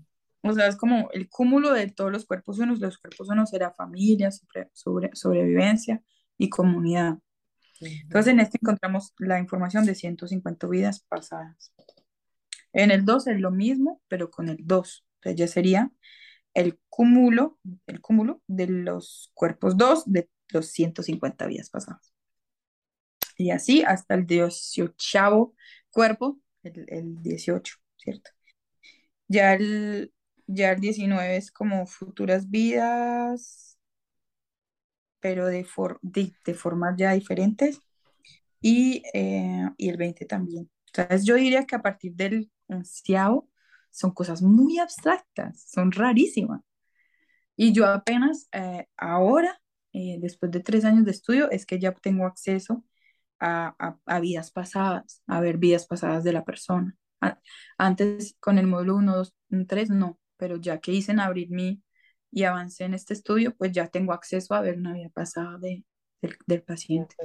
[0.43, 2.79] O sea, es como el cúmulo de todos los cuerpos unos.
[2.79, 4.31] Los cuerpos unos será familia,
[4.73, 6.01] sobre, sobrevivencia
[6.37, 7.19] y comunidad.
[7.79, 11.73] Entonces, en este encontramos la información de 150 vidas pasadas.
[12.73, 15.05] En el 2 es lo mismo, pero con el 2.
[15.15, 15.91] Entonces, ya sería
[16.53, 22.13] el cúmulo, el cúmulo de los cuerpos 2 de los 150 vidas pasadas.
[23.37, 25.53] Y así hasta el 18
[25.89, 28.31] cuerpo, el, el 18, ¿cierto?
[29.27, 30.13] Ya el,
[30.53, 33.77] ya el 19 es como futuras vidas,
[35.19, 35.65] pero de,
[36.01, 37.79] de, formas ya diferentes.
[38.61, 40.69] Y, eh, y, el 20 también.
[40.87, 43.49] Entonces yo diría que a partir del onceavo
[43.91, 46.61] son cosas muy abstractas, son rarísimas.
[47.55, 49.61] Y yo apenas eh, ahora,
[49.93, 52.83] eh, después de tres años de estudio, es que ya tengo acceso
[53.39, 56.97] a, a, a vidas pasadas, a ver vidas pasadas de la persona.
[57.77, 59.35] Antes con el módulo 1, 2,
[59.67, 61.83] 3, no pero ya que hice en abrir mi
[62.31, 65.85] y avancé en este estudio, pues ya tengo acceso a ver una vida pasada de,
[66.47, 67.15] del, paciente.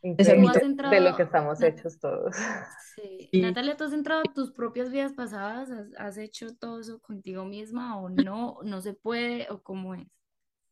[0.00, 0.58] Es el mito
[0.90, 2.34] de lo que estamos hechos todos.
[2.96, 3.40] Sí.
[3.40, 5.70] Natalia, ¿tú has entrado a tus propias vidas pasadas?
[5.96, 8.58] ¿Has, hecho todo eso contigo misma o no?
[8.62, 10.06] ¿No se puede o cómo es?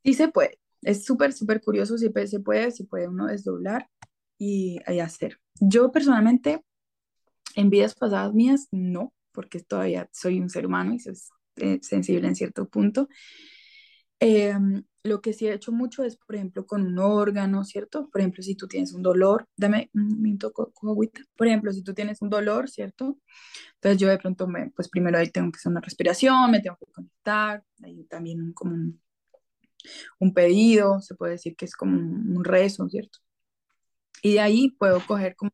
[0.04, 0.58] Sí se puede.
[0.82, 1.96] Es súper, súper curioso.
[1.96, 3.88] Si se puede, se puede uno desdoblar
[4.36, 5.38] y, y hacer.
[5.60, 6.62] Yo personalmente,
[7.54, 11.14] en vidas pasadas mías, no porque todavía soy un ser humano y soy
[11.59, 13.09] eh, sensible en cierto punto.
[14.18, 18.11] Em, lo que sí he hecho mucho es, por ejemplo, con un órgano, ¿cierto?
[18.11, 21.20] Por ejemplo, si tú tienes un dolor, dame un cojo agüita.
[21.37, 23.16] Por ejemplo, si tú tienes un dolor, ¿cierto?
[23.74, 26.77] Entonces yo de pronto, me, pues primero ahí tengo que hacer una respiración, me tengo
[26.77, 29.01] que conectar, ahí también como un,
[30.18, 33.20] un, pedido, se puede decir que es como un, un rezo, ¿cierto?
[34.20, 35.53] Y de ahí puedo coger como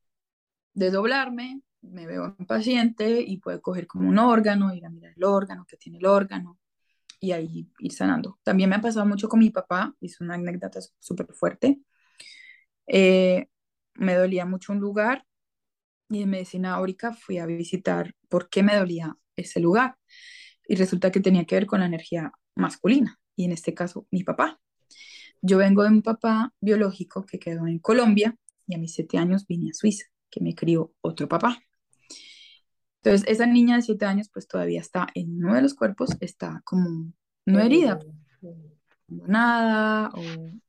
[0.72, 5.24] desdoblarme, me veo un paciente y puede coger como un órgano, ir a mirar el
[5.24, 6.58] órgano, que tiene el órgano,
[7.20, 8.38] y ahí ir sanando.
[8.42, 11.80] También me ha pasado mucho con mi papá, hizo una anécdota súper fuerte.
[12.86, 13.46] Eh,
[13.94, 15.24] me dolía mucho un lugar
[16.10, 19.96] y en medicina áurica fui a visitar por qué me dolía ese lugar.
[20.66, 24.24] Y resulta que tenía que ver con la energía masculina, y en este caso mi
[24.24, 24.60] papá.
[25.42, 28.34] Yo vengo de un papá biológico que quedó en Colombia
[28.66, 31.60] y a mis siete años vine a Suiza, que me crió otro papá.
[33.04, 36.62] Entonces, esa niña de siete años, pues todavía está en uno de los cuerpos, está
[36.64, 37.12] como
[37.44, 37.98] no herida,
[39.08, 40.22] nada o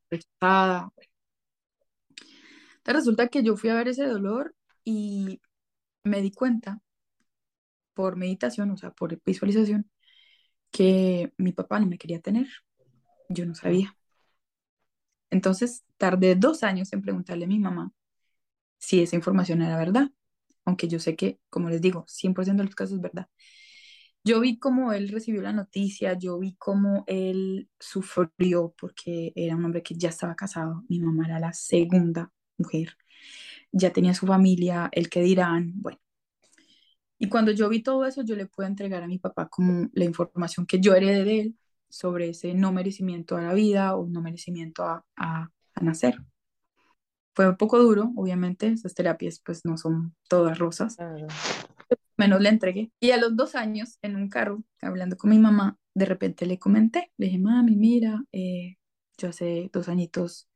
[0.09, 0.91] rechazada.
[2.75, 5.39] Entonces, resulta que yo fui a ver ese dolor y
[6.03, 6.81] me di cuenta
[7.93, 9.89] por meditación, o sea, por visualización,
[10.71, 12.47] que mi papá no me quería tener.
[13.29, 13.97] Yo no sabía.
[15.29, 17.93] Entonces, tardé dos años en preguntarle a mi mamá
[18.77, 20.11] si esa información era verdad,
[20.65, 23.27] aunque yo sé que, como les digo, 100% de los casos es verdad.
[24.23, 29.65] Yo vi cómo él recibió la noticia, yo vi cómo él sufrió porque era un
[29.65, 32.97] hombre que ya estaba casado, mi mamá era la segunda mujer,
[33.71, 35.99] ya tenía su familia, el que dirán, bueno.
[37.17, 40.05] Y cuando yo vi todo eso, yo le pude entregar a mi papá como la
[40.05, 41.57] información que yo heredé de él
[41.89, 46.17] sobre ese no merecimiento a la vida o no merecimiento a, a, a nacer
[47.35, 50.97] fue un poco duro, obviamente, esas terapias pues no son todas rosas,
[52.17, 52.91] menos le entregué.
[52.99, 56.57] Y a los dos años, en un carro, hablando con mi mamá, de repente le
[56.57, 58.77] comenté, le dije, mami, mira, eh,
[59.17, 60.49] yo hace dos añitos,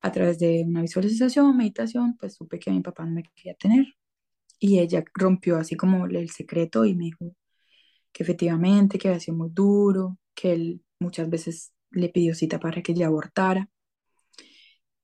[0.00, 3.86] a través de una visualización, meditación, pues supe que mi papá no me quería tener.
[4.58, 7.34] Y ella rompió así como el secreto y me dijo
[8.12, 12.82] que efectivamente, que había sido muy duro, que él muchas veces le pidió cita para
[12.82, 13.70] que ella abortara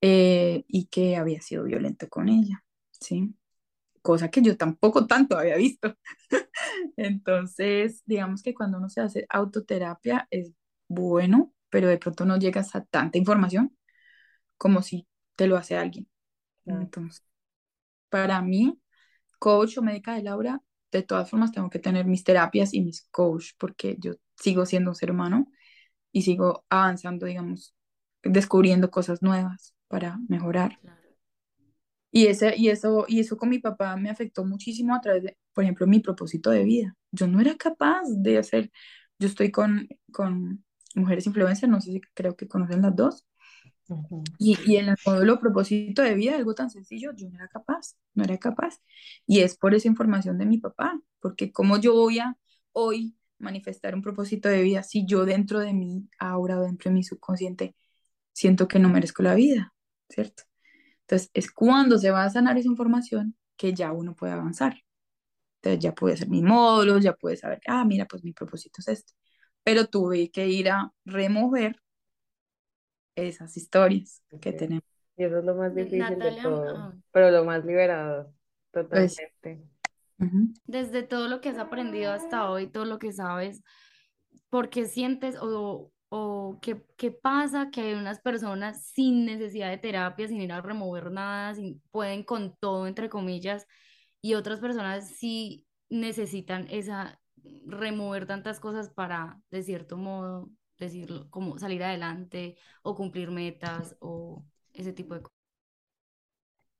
[0.00, 3.34] eh, y que había sido violento con ella, ¿sí?
[4.02, 5.96] Cosa que yo tampoco tanto había visto.
[6.96, 10.52] Entonces, digamos que cuando uno se hace autoterapia es
[10.88, 13.76] bueno, pero de pronto no llegas a tanta información
[14.58, 16.08] como si te lo hace alguien.
[16.66, 17.24] Entonces,
[18.10, 18.80] para mí,
[19.38, 23.02] coach o médica de Laura, de todas formas tengo que tener mis terapias y mis
[23.10, 25.46] coach porque yo sigo siendo un ser humano
[26.12, 27.74] y sigo avanzando, digamos,
[28.22, 30.78] descubriendo cosas nuevas para mejorar.
[32.12, 35.36] Y, ese, y, eso, y eso con mi papá me afectó muchísimo a través de,
[35.52, 36.96] por ejemplo, mi propósito de vida.
[37.10, 38.70] Yo no era capaz de hacer,
[39.18, 43.26] yo estoy con, con mujeres influencers, no sé si creo que conocen las dos.
[44.38, 47.96] y, y, en el módulo propósito de vida, algo tan sencillo, yo no era capaz,
[48.14, 48.80] no era capaz.
[49.26, 52.36] Y es por esa información de mi papá, porque como yo voy a
[52.72, 57.02] hoy manifestar un propósito de vida si yo dentro de mí, ahora dentro de mi
[57.02, 57.74] subconsciente,
[58.32, 59.74] siento que no merezco la vida.
[60.10, 60.42] ¿Cierto?
[61.02, 64.76] Entonces, es cuando se va a sanar esa información que ya uno puede avanzar.
[65.56, 68.88] Entonces, ya puede hacer mi módulo, ya puede saber, ah, mira, pues mi propósito es
[68.88, 69.12] este.
[69.62, 71.80] Pero tuve que ir a remover
[73.14, 74.84] esas historias que tenemos.
[75.16, 76.94] Y eso es lo más difícil de todo, ah.
[77.12, 78.32] pero lo más liberador,
[78.70, 79.68] pues, totalmente.
[80.64, 83.62] Desde todo lo que has aprendido hasta hoy, todo lo que sabes,
[84.48, 89.78] ¿por qué sientes o o qué, qué, pasa que hay unas personas sin necesidad de
[89.78, 93.66] terapia, sin ir a remover nada, sin, pueden con todo, entre comillas,
[94.20, 97.20] y otras personas sí necesitan esa,
[97.66, 104.44] remover tantas cosas para, de cierto modo, decirlo, como salir adelante o cumplir metas o
[104.74, 105.38] ese tipo de cosas.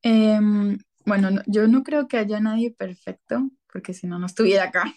[0.03, 4.93] Em, bueno, yo no creo que haya nadie perfecto, porque si no, no estuviera acá.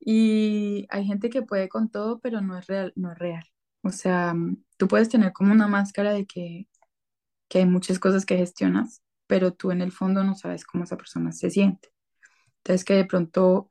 [0.00, 3.44] Y hay gente que puede con todo, pero no es real, no es real.
[3.82, 6.68] O sea, mm, tú puedes tener como una máscara de que,
[7.48, 10.96] que hay muchas cosas que gestionas, pero tú en el fondo no sabes cómo esa
[10.96, 11.90] persona se siente.
[12.58, 13.68] Entonces que de pronto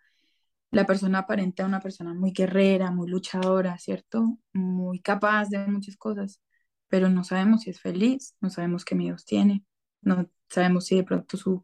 [0.71, 4.37] la persona aparenta una persona muy guerrera, muy luchadora, ¿cierto?
[4.53, 6.41] Muy capaz de muchas cosas,
[6.87, 9.65] pero no sabemos si es feliz, no sabemos qué miedos tiene,
[10.01, 11.63] no sabemos si de pronto su,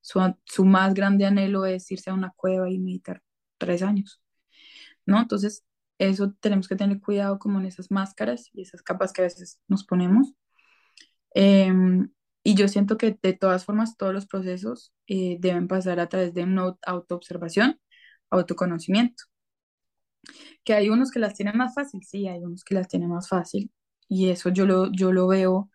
[0.00, 3.22] su, su más grande anhelo es irse a una cueva y meditar
[3.58, 4.22] tres años,
[5.06, 5.20] ¿no?
[5.20, 5.64] Entonces,
[5.98, 9.60] eso tenemos que tener cuidado como en esas máscaras y esas capas que a veces
[9.68, 10.34] nos ponemos.
[11.34, 12.10] Em,
[12.42, 16.34] y yo siento que de todas formas todos los procesos eh, deben pasar a través
[16.34, 17.80] de una autoobservación,
[18.30, 19.24] autoconocimiento.
[20.64, 23.28] Que hay unos que las tienen más fácil, sí, hay unos que las tienen más
[23.28, 23.72] fácil.
[24.08, 25.70] Y eso yo lo, yo lo veo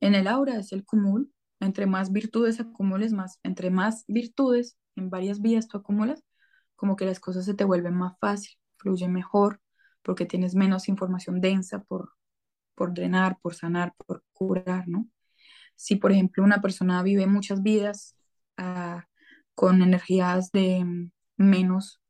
[0.00, 1.26] en el aura, es el cúmulo.
[1.60, 6.22] Entre más virtudes acumules, más, entre más virtudes en varias vías tú acumulas,
[6.78, 9.60] como que las cosas se te vuelven más fácil, fluye mejor,
[10.02, 12.12] porque tienes menos información densa por,
[12.76, 15.08] por drenar, por sanar, por curar, ¿no?
[15.74, 18.16] Si, por ejemplo, una persona vive muchas vidas
[18.56, 19.06] ah,
[19.56, 20.86] con energías de
[21.36, 22.00] menos,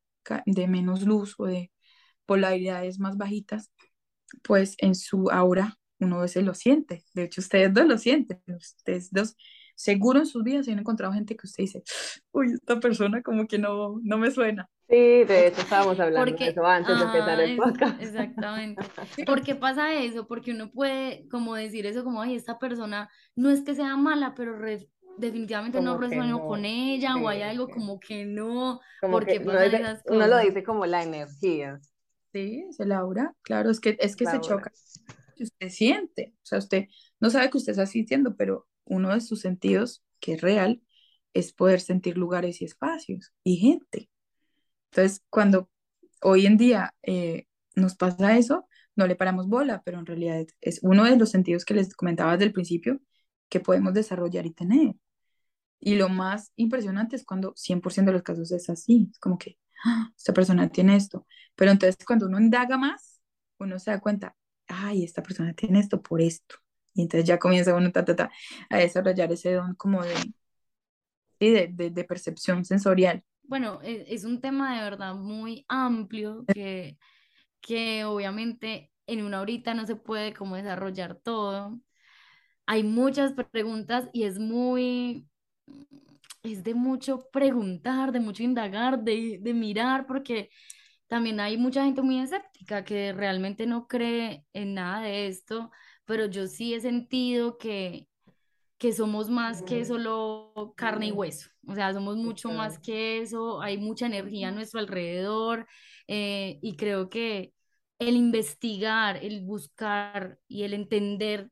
[0.45, 1.73] de menos luz o de
[2.27, 3.73] polaridades más bajitas,
[4.43, 7.05] pues en su aura uno a veces lo siente.
[7.15, 8.43] De hecho, ustedes dos lo sienten.
[8.47, 9.35] Ustedes dos
[9.79, 11.83] seguro en sus vidas se han encontrado gente que usted dice,
[12.33, 14.69] uy, esta persona como que no, no me suena.
[14.89, 18.03] Sí, de hecho estábamos hablando de eso antes de empezar el podcast.
[18.03, 18.83] Exactamente.
[19.27, 20.27] ¿Por qué pasa eso?
[20.27, 24.35] Porque uno puede como decir eso como, ay, esta persona no es que sea mala,
[24.35, 24.59] pero
[25.17, 30.65] definitivamente no resueno con ella o hay algo como que no, porque uno, lo dice
[30.65, 31.79] como la energía.
[32.33, 34.73] Sí, es el aura, claro, es que, es que se choca.
[35.41, 36.87] Usted siente, o sea, usted
[37.21, 40.83] no sabe que usted está sintiendo, pero uno de sus sentidos, que es real,
[41.35, 44.11] es poder sentir lugares y espacios y gente.
[44.91, 45.71] Entonces, cuando
[46.23, 50.81] hoy en día eh, nos pasa eso, no le paramos bola, pero en realidad es
[50.83, 53.01] uno de los sentidos que les comentaba desde el principio
[53.49, 54.95] que podemos desarrollar y tener.
[55.81, 59.59] Y lo más impresionante es cuando 100% de los casos es así, es como que
[59.85, 60.11] ¡ah!
[60.17, 63.21] esta persona tiene esto, pero entonces cuando uno indaga más,
[63.59, 64.37] uno se da cuenta,
[64.67, 66.57] ay, esta persona tiene esto por esto.
[66.99, 68.31] Y entonces ya comienza uno ta, ta, ta,
[68.69, 70.15] a desarrollar ese don como de,
[71.39, 73.23] de, de, de percepción sensorial.
[73.45, 76.99] Bueno, es, es, un tema de verdad muy amplio que,
[77.61, 81.79] que obviamente en una horita no se puede como desarrollar todo.
[82.67, 85.29] Hay muchas preguntas y es muy,
[86.43, 90.51] es de mucho preguntar, de mucho indagar, de, de mirar, porque
[91.07, 95.71] también hay mucha gente muy escéptica que realmente no cree en nada de esto,
[96.09, 98.09] pero yo sí he sentido que,
[98.79, 103.61] que somos más que solo carne y hueso, o sea, somos mucho más que eso,
[103.61, 105.67] hay mucha energía a nuestro alrededor
[106.07, 107.53] eh, y creo que
[107.99, 111.51] el investigar, el buscar y el entender,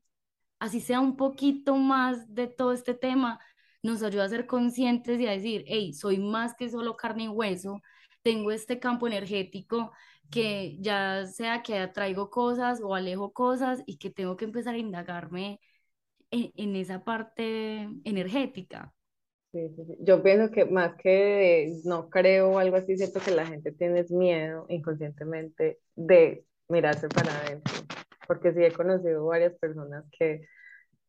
[0.57, 3.39] así sea un poquito más de todo este tema,
[3.83, 7.27] nos ayuda a ser conscientes y a decir, hey, soy más que solo carne y
[7.27, 7.79] hueso,
[8.23, 9.91] tengo este campo energético
[10.29, 14.79] que ya sea que atraigo cosas o alejo cosas y que tengo que empezar a
[14.79, 15.59] indagarme
[16.31, 18.93] en, esa parte energética.
[19.51, 19.97] Sí, sí, sí.
[20.01, 24.05] Yo pienso que más que no creo o algo así, siento que la gente tiene
[24.09, 27.73] miedo inconscientemente de mirarse para adentro,
[28.27, 30.41] porque sí he conocido varias personas que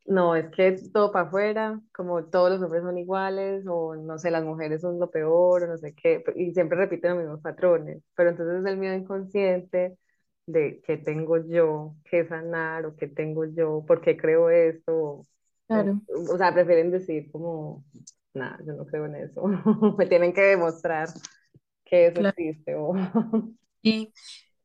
[0.09, 4.30] no, es que todo para afuera, como todos los hombres son iguales, o no sé,
[4.30, 8.02] las mujeres son lo peor, o no sé qué, y siempre repiten los mismos patrones,
[8.16, 9.98] pero entonces el miedo inconsciente
[10.46, 15.26] de qué tengo yo que sanar, o qué tengo yo, por qué creo esto,
[15.66, 16.00] claro.
[16.09, 17.84] o, sea, prefieren decir como,
[18.32, 19.42] nada, yo no creo en eso,
[19.98, 21.09] me tienen que demostrar
[21.84, 22.74] que eso existe.
[22.76, 22.94] O...
[23.82, 24.12] Y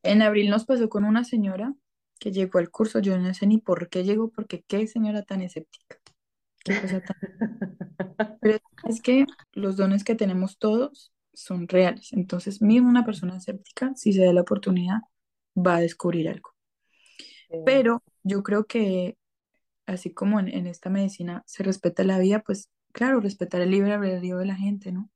[0.02, 1.74] en abril nos pasó con una señora
[2.24, 5.42] que llegó al curso, yo no sé ni por qué llegó, porque qué señora tan
[5.42, 5.98] escéptica.
[6.64, 7.16] Qué cosa tan...
[8.40, 8.58] Pero
[8.88, 12.14] es que los dones que tenemos todos son reales.
[12.14, 15.00] Entonces, mismo una persona escéptica, si se da la oportunidad,
[15.54, 16.54] va a descubrir algo.
[17.66, 19.18] Pero yo creo que,
[19.84, 23.92] así como en, en esta medicina se respeta la vida, pues claro, respetar el libre
[23.92, 25.10] albedrío de la gente, ¿no?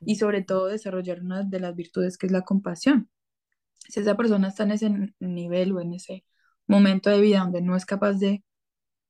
[0.00, 3.10] Y sobre todo desarrollar una de las virtudes que es la compasión.
[3.86, 6.24] Si esa persona está en ese nivel o en ese
[6.68, 8.44] momento de vida donde no es capaz de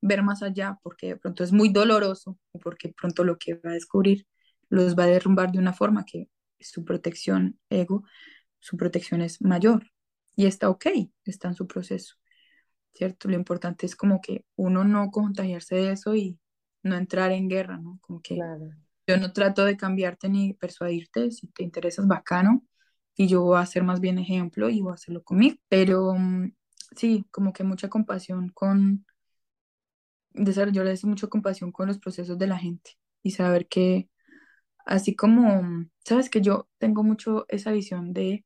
[0.01, 3.71] ver más allá porque de pronto es muy doloroso o porque pronto lo que va
[3.71, 4.27] a descubrir
[4.71, 6.29] los va a derrumbar de una forma que
[6.61, 8.05] su protección ego,
[8.59, 9.91] su protección es mayor
[10.37, 10.87] y está ok,
[11.25, 12.17] está en su proceso,
[12.95, 13.29] ¿cierto?
[13.29, 16.39] Lo importante es como que uno no contagiarse de eso y
[16.83, 17.99] no entrar en guerra, ¿no?
[18.03, 18.39] Como que
[19.07, 22.65] yo no trato de cambiarte ni persuadirte, si te interesas, bacano,
[23.17, 26.53] y yo voy a ser más bien ejemplo y voy a hacerlo conmigo, pero mm,
[26.97, 29.07] sí, como que mucha compasión con,
[30.35, 34.09] yo le mucha compasión con los procesos de la gente y saber que,
[34.87, 38.45] así como, sabes que yo tengo mucho esa visión de,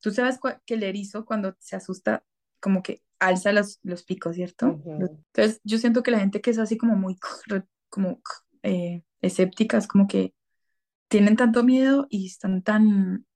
[0.00, 2.24] tú sabes que el erizo cuando se asusta,
[2.60, 4.80] como que alza los, los picos, ¿cierto?
[4.84, 7.16] Entonces, yo siento que la gente que es así como muy,
[7.88, 8.20] como
[8.62, 10.34] eh, escépticas, como que
[11.08, 13.26] tienen tanto miedo y están tan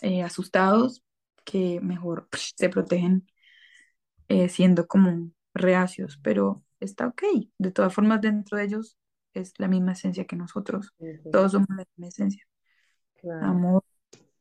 [0.00, 1.02] eh, asustados
[1.44, 3.29] que mejor se protegen
[4.30, 7.22] eh, siendo como reacios, pero está ok.
[7.58, 8.96] De todas formas, dentro de ellos
[9.34, 10.94] es la misma esencia que nosotros.
[11.32, 12.46] Todos somos la misma esencia.
[13.42, 13.82] Amor.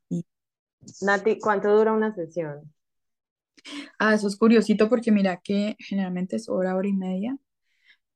[0.08, 0.24] Y...
[1.02, 2.72] Nati, ¿cuánto dura una sesión?
[3.98, 7.36] Ah, eso es curiosito porque mira que generalmente es hora, hora y media,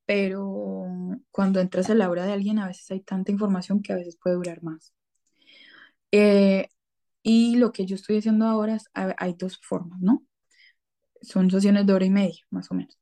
[0.05, 0.85] pero
[1.31, 4.15] cuando entras a la hora de alguien a veces hay tanta información que a veces
[4.15, 4.93] puede durar más.
[6.11, 6.69] Eh,
[7.23, 10.23] y lo que yo estoy haciendo ahora es, hay dos formas, ¿no?
[11.23, 12.99] Son sesiones de hora y media, más o menos.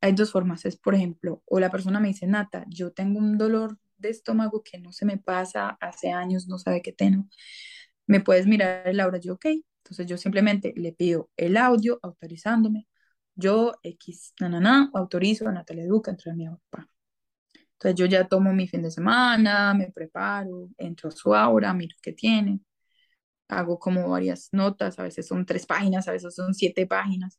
[0.00, 3.38] Hay dos formas, es por ejemplo, o la persona me dice, Nata, yo tengo un
[3.38, 7.26] dolor de estómago que no se me pasa, hace años no sabe qué tengo,
[8.06, 9.18] ¿me puedes mirar el aura?
[9.18, 9.46] Yo, ok,
[9.78, 12.86] entonces yo simplemente le pido el audio autorizándome,
[13.34, 16.88] yo, X, na, na, na, autorizo a Natalia Educa entrar a mi aura.
[17.72, 21.96] Entonces yo ya tomo mi fin de semana, me preparo, entro a su aura, miro
[22.02, 22.60] qué tiene,
[23.48, 27.38] hago como varias notas, a veces son tres páginas, a veces son siete páginas.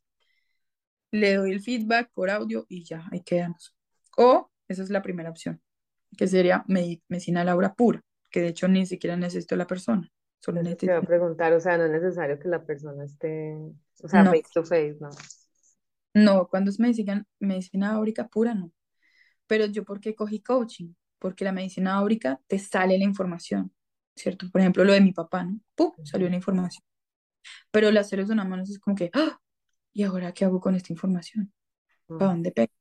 [1.10, 3.74] Le doy el feedback por audio y ya, ahí quedamos.
[4.16, 5.60] O esa es la primera opción.
[6.16, 10.10] que sería medicina Laura pura, que de hecho ni siquiera necesito la persona.
[10.40, 13.56] Solo Te voy a preguntar, o sea, no es necesario que la persona esté,
[14.02, 15.10] o sea, face to face, ¿no?
[16.14, 18.72] No, cuando es medicina, medicina áurica pura, no.
[19.46, 20.94] Pero yo, ¿por qué cogí coaching?
[21.18, 23.72] Porque la medicina áurica te sale la información,
[24.18, 24.50] ¿cierto?
[24.50, 25.60] Por ejemplo, lo de mi papá, ¿no?
[25.74, 25.92] ¡Pum!
[26.04, 26.84] Salió la información.
[27.70, 29.40] Pero las una mano es como que, ¡ah!
[29.92, 31.52] ¿Y ahora qué hago con esta información?
[32.06, 32.72] ¿Para dónde pego?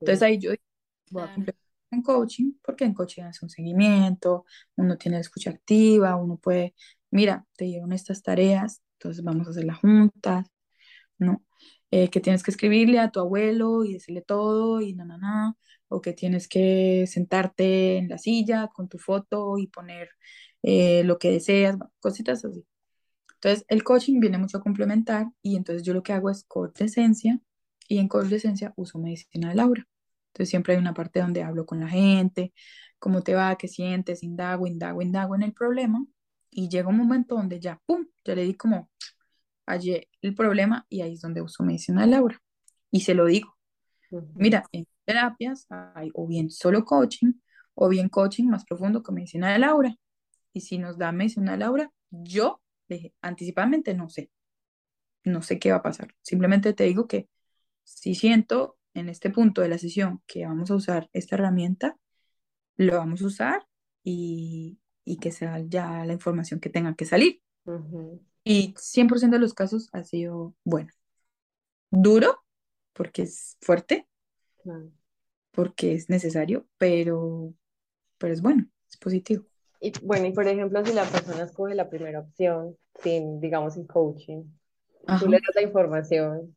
[0.00, 0.52] Entonces ahí yo
[1.10, 1.56] voy a cumplir
[1.90, 4.44] en coaching, porque en coaching hace un seguimiento,
[4.76, 6.74] uno tiene la escucha activa, uno puede,
[7.10, 10.46] mira, te llevan estas tareas, entonces vamos a hacerlas juntas,
[11.18, 11.44] ¿no?
[11.90, 15.56] Eh, que tienes que escribirle a tu abuelo y decirle todo y na, na, na,
[15.88, 20.10] o que tienes que sentarte en la silla con tu foto y poner
[20.62, 22.64] eh, lo que deseas, cositas así.
[23.34, 26.76] Entonces, el coaching viene mucho a complementar y entonces yo lo que hago es coach
[26.78, 27.40] de esencia
[27.88, 29.86] y en coach de esencia uso medicina de Laura.
[30.28, 32.52] Entonces, siempre hay una parte donde hablo con la gente,
[32.98, 36.04] cómo te va, qué sientes, indago, indago, indago en el problema
[36.50, 38.90] y llega un momento donde ya, ¡pum!, ya le di como
[39.66, 42.40] allí el problema y ahí es donde uso medicina de Laura.
[42.90, 43.54] Y se lo digo.
[44.34, 47.32] Mira, en terapias hay o bien solo coaching
[47.74, 49.94] o bien coaching más profundo con medicina de Laura.
[50.58, 54.28] Y si nos da medicina de Laura, yo dije, anticipadamente no sé.
[55.22, 56.16] No sé qué va a pasar.
[56.20, 57.28] Simplemente te digo que
[57.84, 61.96] si siento en este punto de la sesión que vamos a usar esta herramienta,
[62.76, 63.68] lo vamos a usar
[64.02, 67.40] y, y que sea ya la información que tenga que salir.
[68.42, 70.90] Y 100% de los casos ha sido bueno.
[71.92, 72.44] Duro,
[72.94, 74.08] porque es fuerte,
[75.52, 77.54] porque es necesario, pero,
[78.18, 79.47] pero es bueno, es positivo.
[79.80, 83.86] Y bueno, y por ejemplo, si la persona escoge la primera opción, sin, digamos, sin
[83.86, 84.44] coaching,
[85.20, 86.56] tú le das la información,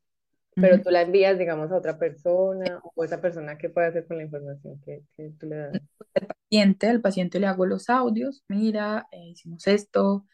[0.56, 4.18] pero tú la envías, digamos, a otra persona, o esa persona, ¿qué puede hacer con
[4.18, 5.82] la información que, que tú le das?
[6.16, 10.26] Al paciente, al paciente le hago los audios, mira, eh, hicimos esto,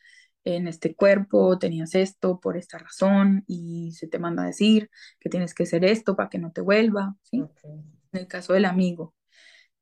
[0.56, 5.30] en este cuerpo, tenías esto por esta razón y se te manda a decir que
[5.30, 7.44] tienes que hacer esto para que no te vuelva, ¿sí?
[7.64, 9.14] En el caso del amigo,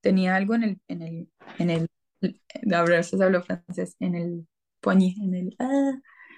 [0.01, 1.30] tenía algo en el, en el,
[1.60, 1.88] en el,
[2.63, 4.47] ver, se habló francés, en el
[4.80, 5.93] poñe, en el, ah,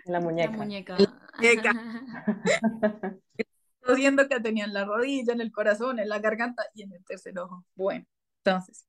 [0.06, 0.52] la muñeca.
[0.52, 0.98] La muñeca.
[3.82, 6.94] Estoy viendo que tenía en la rodilla, en el corazón, en la garganta y en
[6.94, 7.66] el tercer ojo.
[7.76, 8.06] Bueno,
[8.44, 8.88] entonces,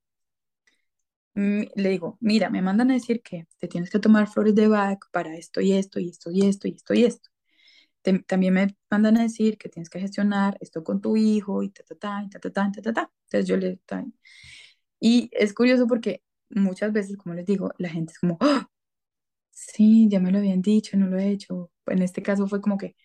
[1.35, 4.99] le digo, mira, me mandan a decir que te tienes que tomar flores de Bach
[5.11, 7.29] para esto y esto y esto y esto y esto y esto.
[8.27, 11.83] también me mandan a decir que tienes que gestionar esto con tu hijo y ta,
[11.83, 13.11] ta, ta, ta, ta, ta, ta, ta.
[13.25, 13.79] Entonces yo le...
[14.99, 18.67] Y es curioso porque muchas veces, como les digo, la gente es como, ¡Ah!
[19.51, 21.71] sí, ya me lo habían dicho, no lo he hecho.
[21.87, 22.95] En este caso fue como que,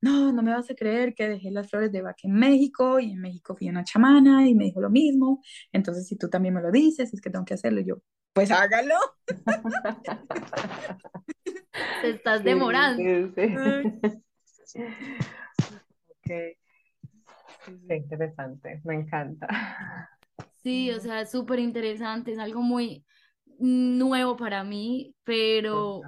[0.00, 3.12] no, no me vas a creer que dejé las flores de vaca en México y
[3.12, 5.40] en México fui una chamana y me dijo lo mismo.
[5.72, 7.80] Entonces, si tú también me lo dices, es que tengo que hacerlo.
[7.80, 7.98] yo,
[8.32, 8.96] pues hágalo.
[12.02, 13.02] Te estás demorando.
[14.64, 14.80] Sí,
[16.18, 16.56] okay.
[17.88, 19.46] interesante, me encanta.
[20.62, 23.04] Sí, o sea, es súper interesante, es algo muy,
[23.62, 26.00] nuevo para mí, pero,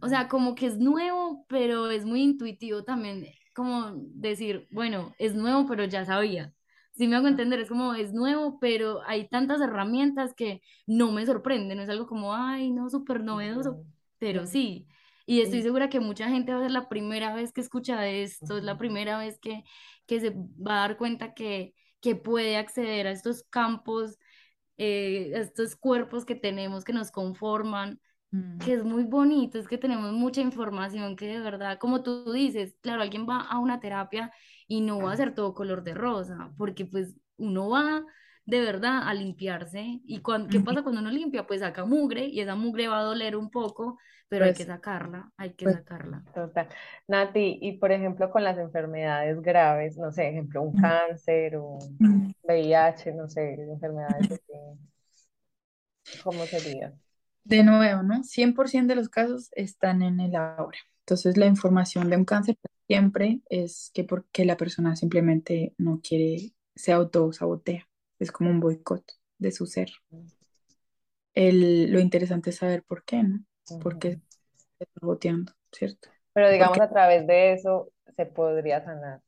[0.00, 5.34] o sea, como que es nuevo, pero es muy intuitivo también, como decir, bueno, es
[5.34, 6.52] nuevo, pero ya sabía.
[6.92, 11.26] Si me hago entender, es como, es nuevo, pero hay tantas herramientas que no me
[11.26, 13.84] sorprenden, no es algo como, ay, no, súper novedoso,
[14.18, 14.86] pero sí.
[15.26, 18.58] Y estoy segura que mucha gente va a ser la primera vez que escucha esto,
[18.58, 19.64] es la primera vez que,
[20.06, 21.74] que se va a dar cuenta que,
[22.04, 24.18] que puede acceder a estos campos
[24.76, 27.98] eh, estos cuerpos que tenemos que nos conforman,
[28.30, 28.58] mm.
[28.58, 32.76] que es muy bonito, es que tenemos mucha información que de verdad, como tú dices,
[32.82, 34.30] claro, alguien va a una terapia
[34.68, 38.04] y no va a ser todo color de rosa, porque pues uno va
[38.46, 41.46] de verdad a limpiarse y cuando, ¿qué pasa cuando uno limpia?
[41.46, 44.64] Pues saca mugre y esa mugre va a doler un poco, pero hay pues que
[44.64, 46.22] sacarla, hay que pues, sacarla.
[46.34, 46.68] Total.
[47.08, 52.34] Nati, y por ejemplo con las enfermedades graves, no sé, ejemplo, un cáncer o un
[52.42, 54.42] VIH, no sé, enfermedades así,
[56.22, 56.92] ¿cómo sería?
[57.44, 58.22] De nuevo, ¿no?
[58.22, 60.78] 100% de los casos están en el ahora.
[61.00, 66.52] Entonces la información de un cáncer siempre es que porque la persona simplemente no quiere,
[66.74, 67.86] se autosabotea.
[68.18, 69.04] Es como un boicot
[69.38, 69.90] de su ser.
[71.34, 73.44] El, lo interesante es saber por qué, ¿no?
[73.82, 74.20] porque
[74.56, 76.08] se está boteando, ¿cierto?
[76.32, 79.20] Pero digamos a través de eso se podría sanar.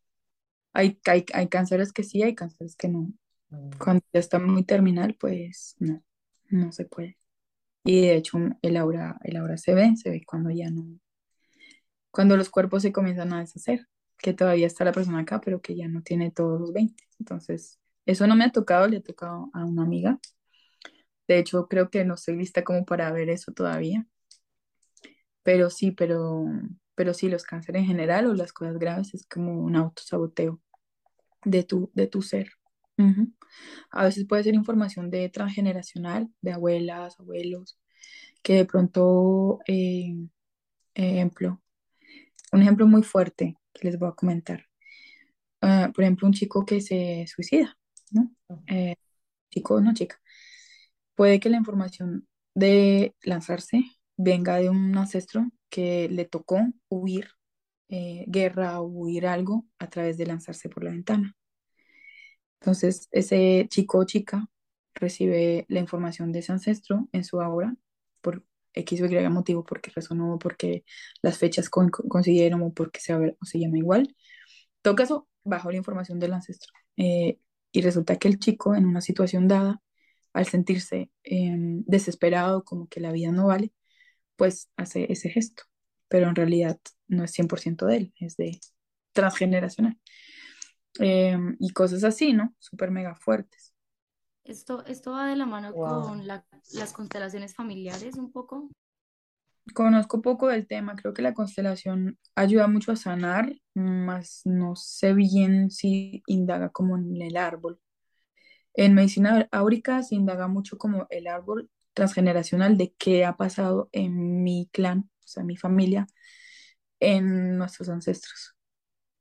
[0.72, 3.12] Hay, hay, hay cánceres que sí, hay cánceres que no.
[3.48, 3.70] Mm.
[3.78, 6.02] Cuando ya está muy terminal, pues no,
[6.50, 7.16] no se puede.
[7.84, 10.98] Y de hecho el aura, el aura se ve, se ve cuando ya no,
[12.16, 15.76] cuando los cuerpos se comienzan a deshacer, que todavía está la persona acá, pero que
[15.76, 17.04] ya no tiene todos los 20.
[17.18, 20.18] Entonces, eso no me ha tocado, le ha tocado a una amiga
[21.28, 24.06] De hecho, creo que no estoy lista como para ver eso todavía.
[25.42, 26.44] Pero sí, pero,
[26.94, 30.60] pero sí, los cánceres en general o las cosas graves es como un autosaboteo
[31.44, 32.50] de tu, de tu ser.
[33.90, 37.78] A veces puede ser información de transgeneracional, de abuelas, abuelos,
[38.42, 40.14] que de pronto, eh,
[40.94, 41.62] ejemplo,
[42.52, 44.66] un ejemplo muy fuerte que les voy a comentar.
[45.62, 47.78] Ah, por ejemplo, un chico que se suicida,
[48.10, 48.34] ¿no?
[48.66, 48.96] Eh,
[49.50, 50.20] chico, no chica.
[51.14, 53.84] Puede que la información de lanzarse
[54.16, 57.28] venga de un ancestro que le tocó huir
[57.88, 61.36] eh, guerra o huir algo a través de lanzarse por la ventana.
[62.60, 64.48] Entonces, ese chico o chica
[64.94, 67.74] recibe la información de ese ancestro en su aura
[68.20, 68.44] por
[68.74, 70.84] X o Y motivo, porque resonó, porque
[71.22, 74.08] las fechas coincidieron o porque se, o se llama igual.
[74.08, 74.14] En
[74.82, 76.72] todo caso, bajo la información del ancestro.
[76.96, 77.38] Eh,
[77.76, 79.82] y resulta que el chico, en una situación dada,
[80.32, 83.70] al sentirse em, desesperado, como que la vida no vale,
[84.34, 85.64] pues hace ese gesto.
[86.08, 88.58] Pero en realidad no es 100% de él, es de
[89.12, 90.00] transgeneracional.
[91.00, 92.54] Em, y cosas así, ¿no?
[92.58, 93.74] Súper mega fuertes.
[94.44, 98.70] Esto, esto va de la mano con las constelaciones familiares un poco.
[99.74, 105.12] Conozco poco del tema, creo que la constelación ayuda mucho a sanar, más no sé
[105.12, 107.80] bien si indaga como en el árbol.
[108.74, 114.44] En medicina áurica se indaga mucho como el árbol transgeneracional de qué ha pasado en
[114.44, 116.06] mi clan, o sea, mi familia,
[117.00, 118.54] en nuestros ancestros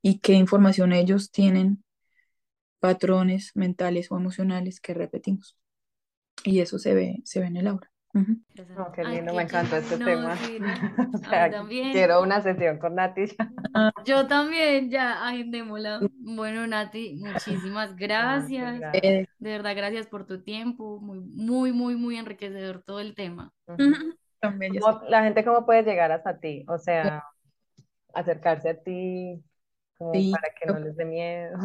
[0.02, 1.84] y qué información ellos tienen,
[2.80, 5.58] patrones mentales o emocionales que repetimos.
[6.44, 7.90] Y eso se ve, se ve en el aura.
[8.78, 10.36] Oh, qué lindo, me encanta este tema.
[11.50, 11.92] también.
[11.92, 13.26] Quiero una sesión con Nati.
[14.04, 16.00] Yo también, ya, agendémosla.
[16.18, 18.80] Bueno, Nati, muchísimas gracias.
[18.92, 20.98] De verdad, gracias por tu tiempo.
[21.00, 23.52] Muy, muy, muy, muy enriquecedor todo el tema.
[24.40, 24.74] También,
[25.08, 26.64] la gente, ¿cómo puede llegar hasta ti?
[26.68, 27.24] O sea,
[28.14, 29.42] acercarse a ti,
[29.98, 31.58] para que no les dé miedo.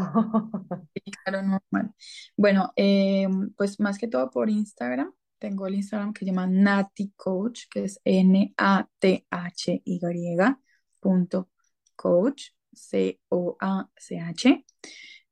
[1.23, 1.93] claro, normal.
[2.35, 5.13] Bueno, eh, pues más que todo por Instagram.
[5.41, 9.99] Tengo el Instagram que se llama Nati Coach, que es N-A-T-H-Y
[10.99, 11.49] punto
[11.95, 14.65] coach, C-O-A-C-H,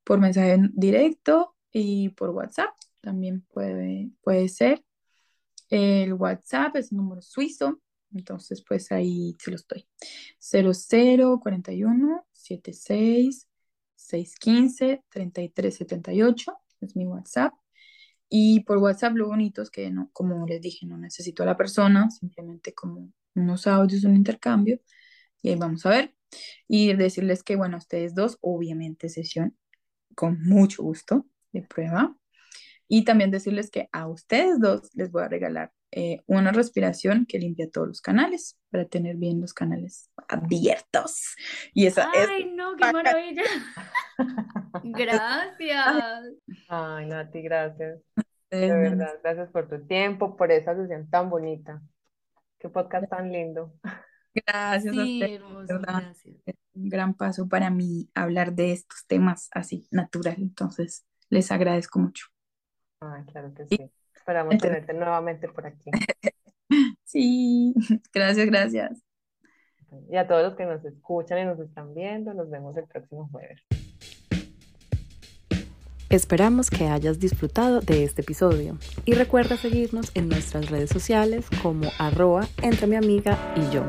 [0.04, 4.84] por mensaje directo y por WhatsApp también puede, puede ser.
[5.70, 7.80] El WhatsApp es un número suizo,
[8.12, 9.88] entonces pues ahí se los doy.
[10.40, 13.48] 0041 76
[13.94, 17.54] 615 3378 es mi WhatsApp.
[18.30, 21.58] Y por WhatsApp lo bonito es que, no, como les dije, no necesito a la
[21.58, 24.80] persona, simplemente como unos audios, un intercambio,
[25.42, 26.16] y ahí vamos a ver.
[26.68, 29.58] Y decirles que, bueno, ustedes dos, obviamente sesión
[30.16, 32.16] con mucho gusto de prueba.
[32.88, 37.40] Y también decirles que a ustedes dos les voy a regalar eh, una respiración que
[37.40, 41.36] limpia todos los canales para tener bien los canales abiertos.
[41.74, 42.76] Y esa ¡Ay, no!
[42.76, 43.44] ¡Qué maravilla!
[44.84, 46.24] gracias.
[46.68, 48.00] Ay, Nati, gracias.
[48.52, 51.82] De verdad, gracias por tu tiempo, por esa sesión tan bonita.
[52.60, 53.74] Qué podcast tan lindo.
[54.34, 56.36] Gracias a gracias.
[56.46, 60.36] Es un gran paso para mí hablar de estos temas así natural.
[60.38, 62.28] Entonces, les agradezco mucho.
[63.02, 63.92] Ay, claro que sí.
[64.30, 65.90] Esperamos tenerte nuevamente por aquí.
[67.04, 67.74] Sí,
[68.14, 69.04] gracias, gracias.
[70.12, 73.28] Y a todos los que nos escuchan y nos están viendo, nos vemos el próximo
[73.32, 73.60] jueves.
[76.12, 81.90] Esperamos que hayas disfrutado de este episodio y recuerda seguirnos en nuestras redes sociales como
[81.98, 83.84] arroba entre mi amiga y yo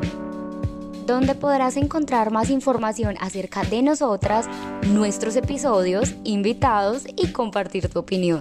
[1.06, 4.46] donde podrás encontrar más información acerca de nosotras,
[4.86, 8.40] nuestros episodios, invitados y compartir tu opinión.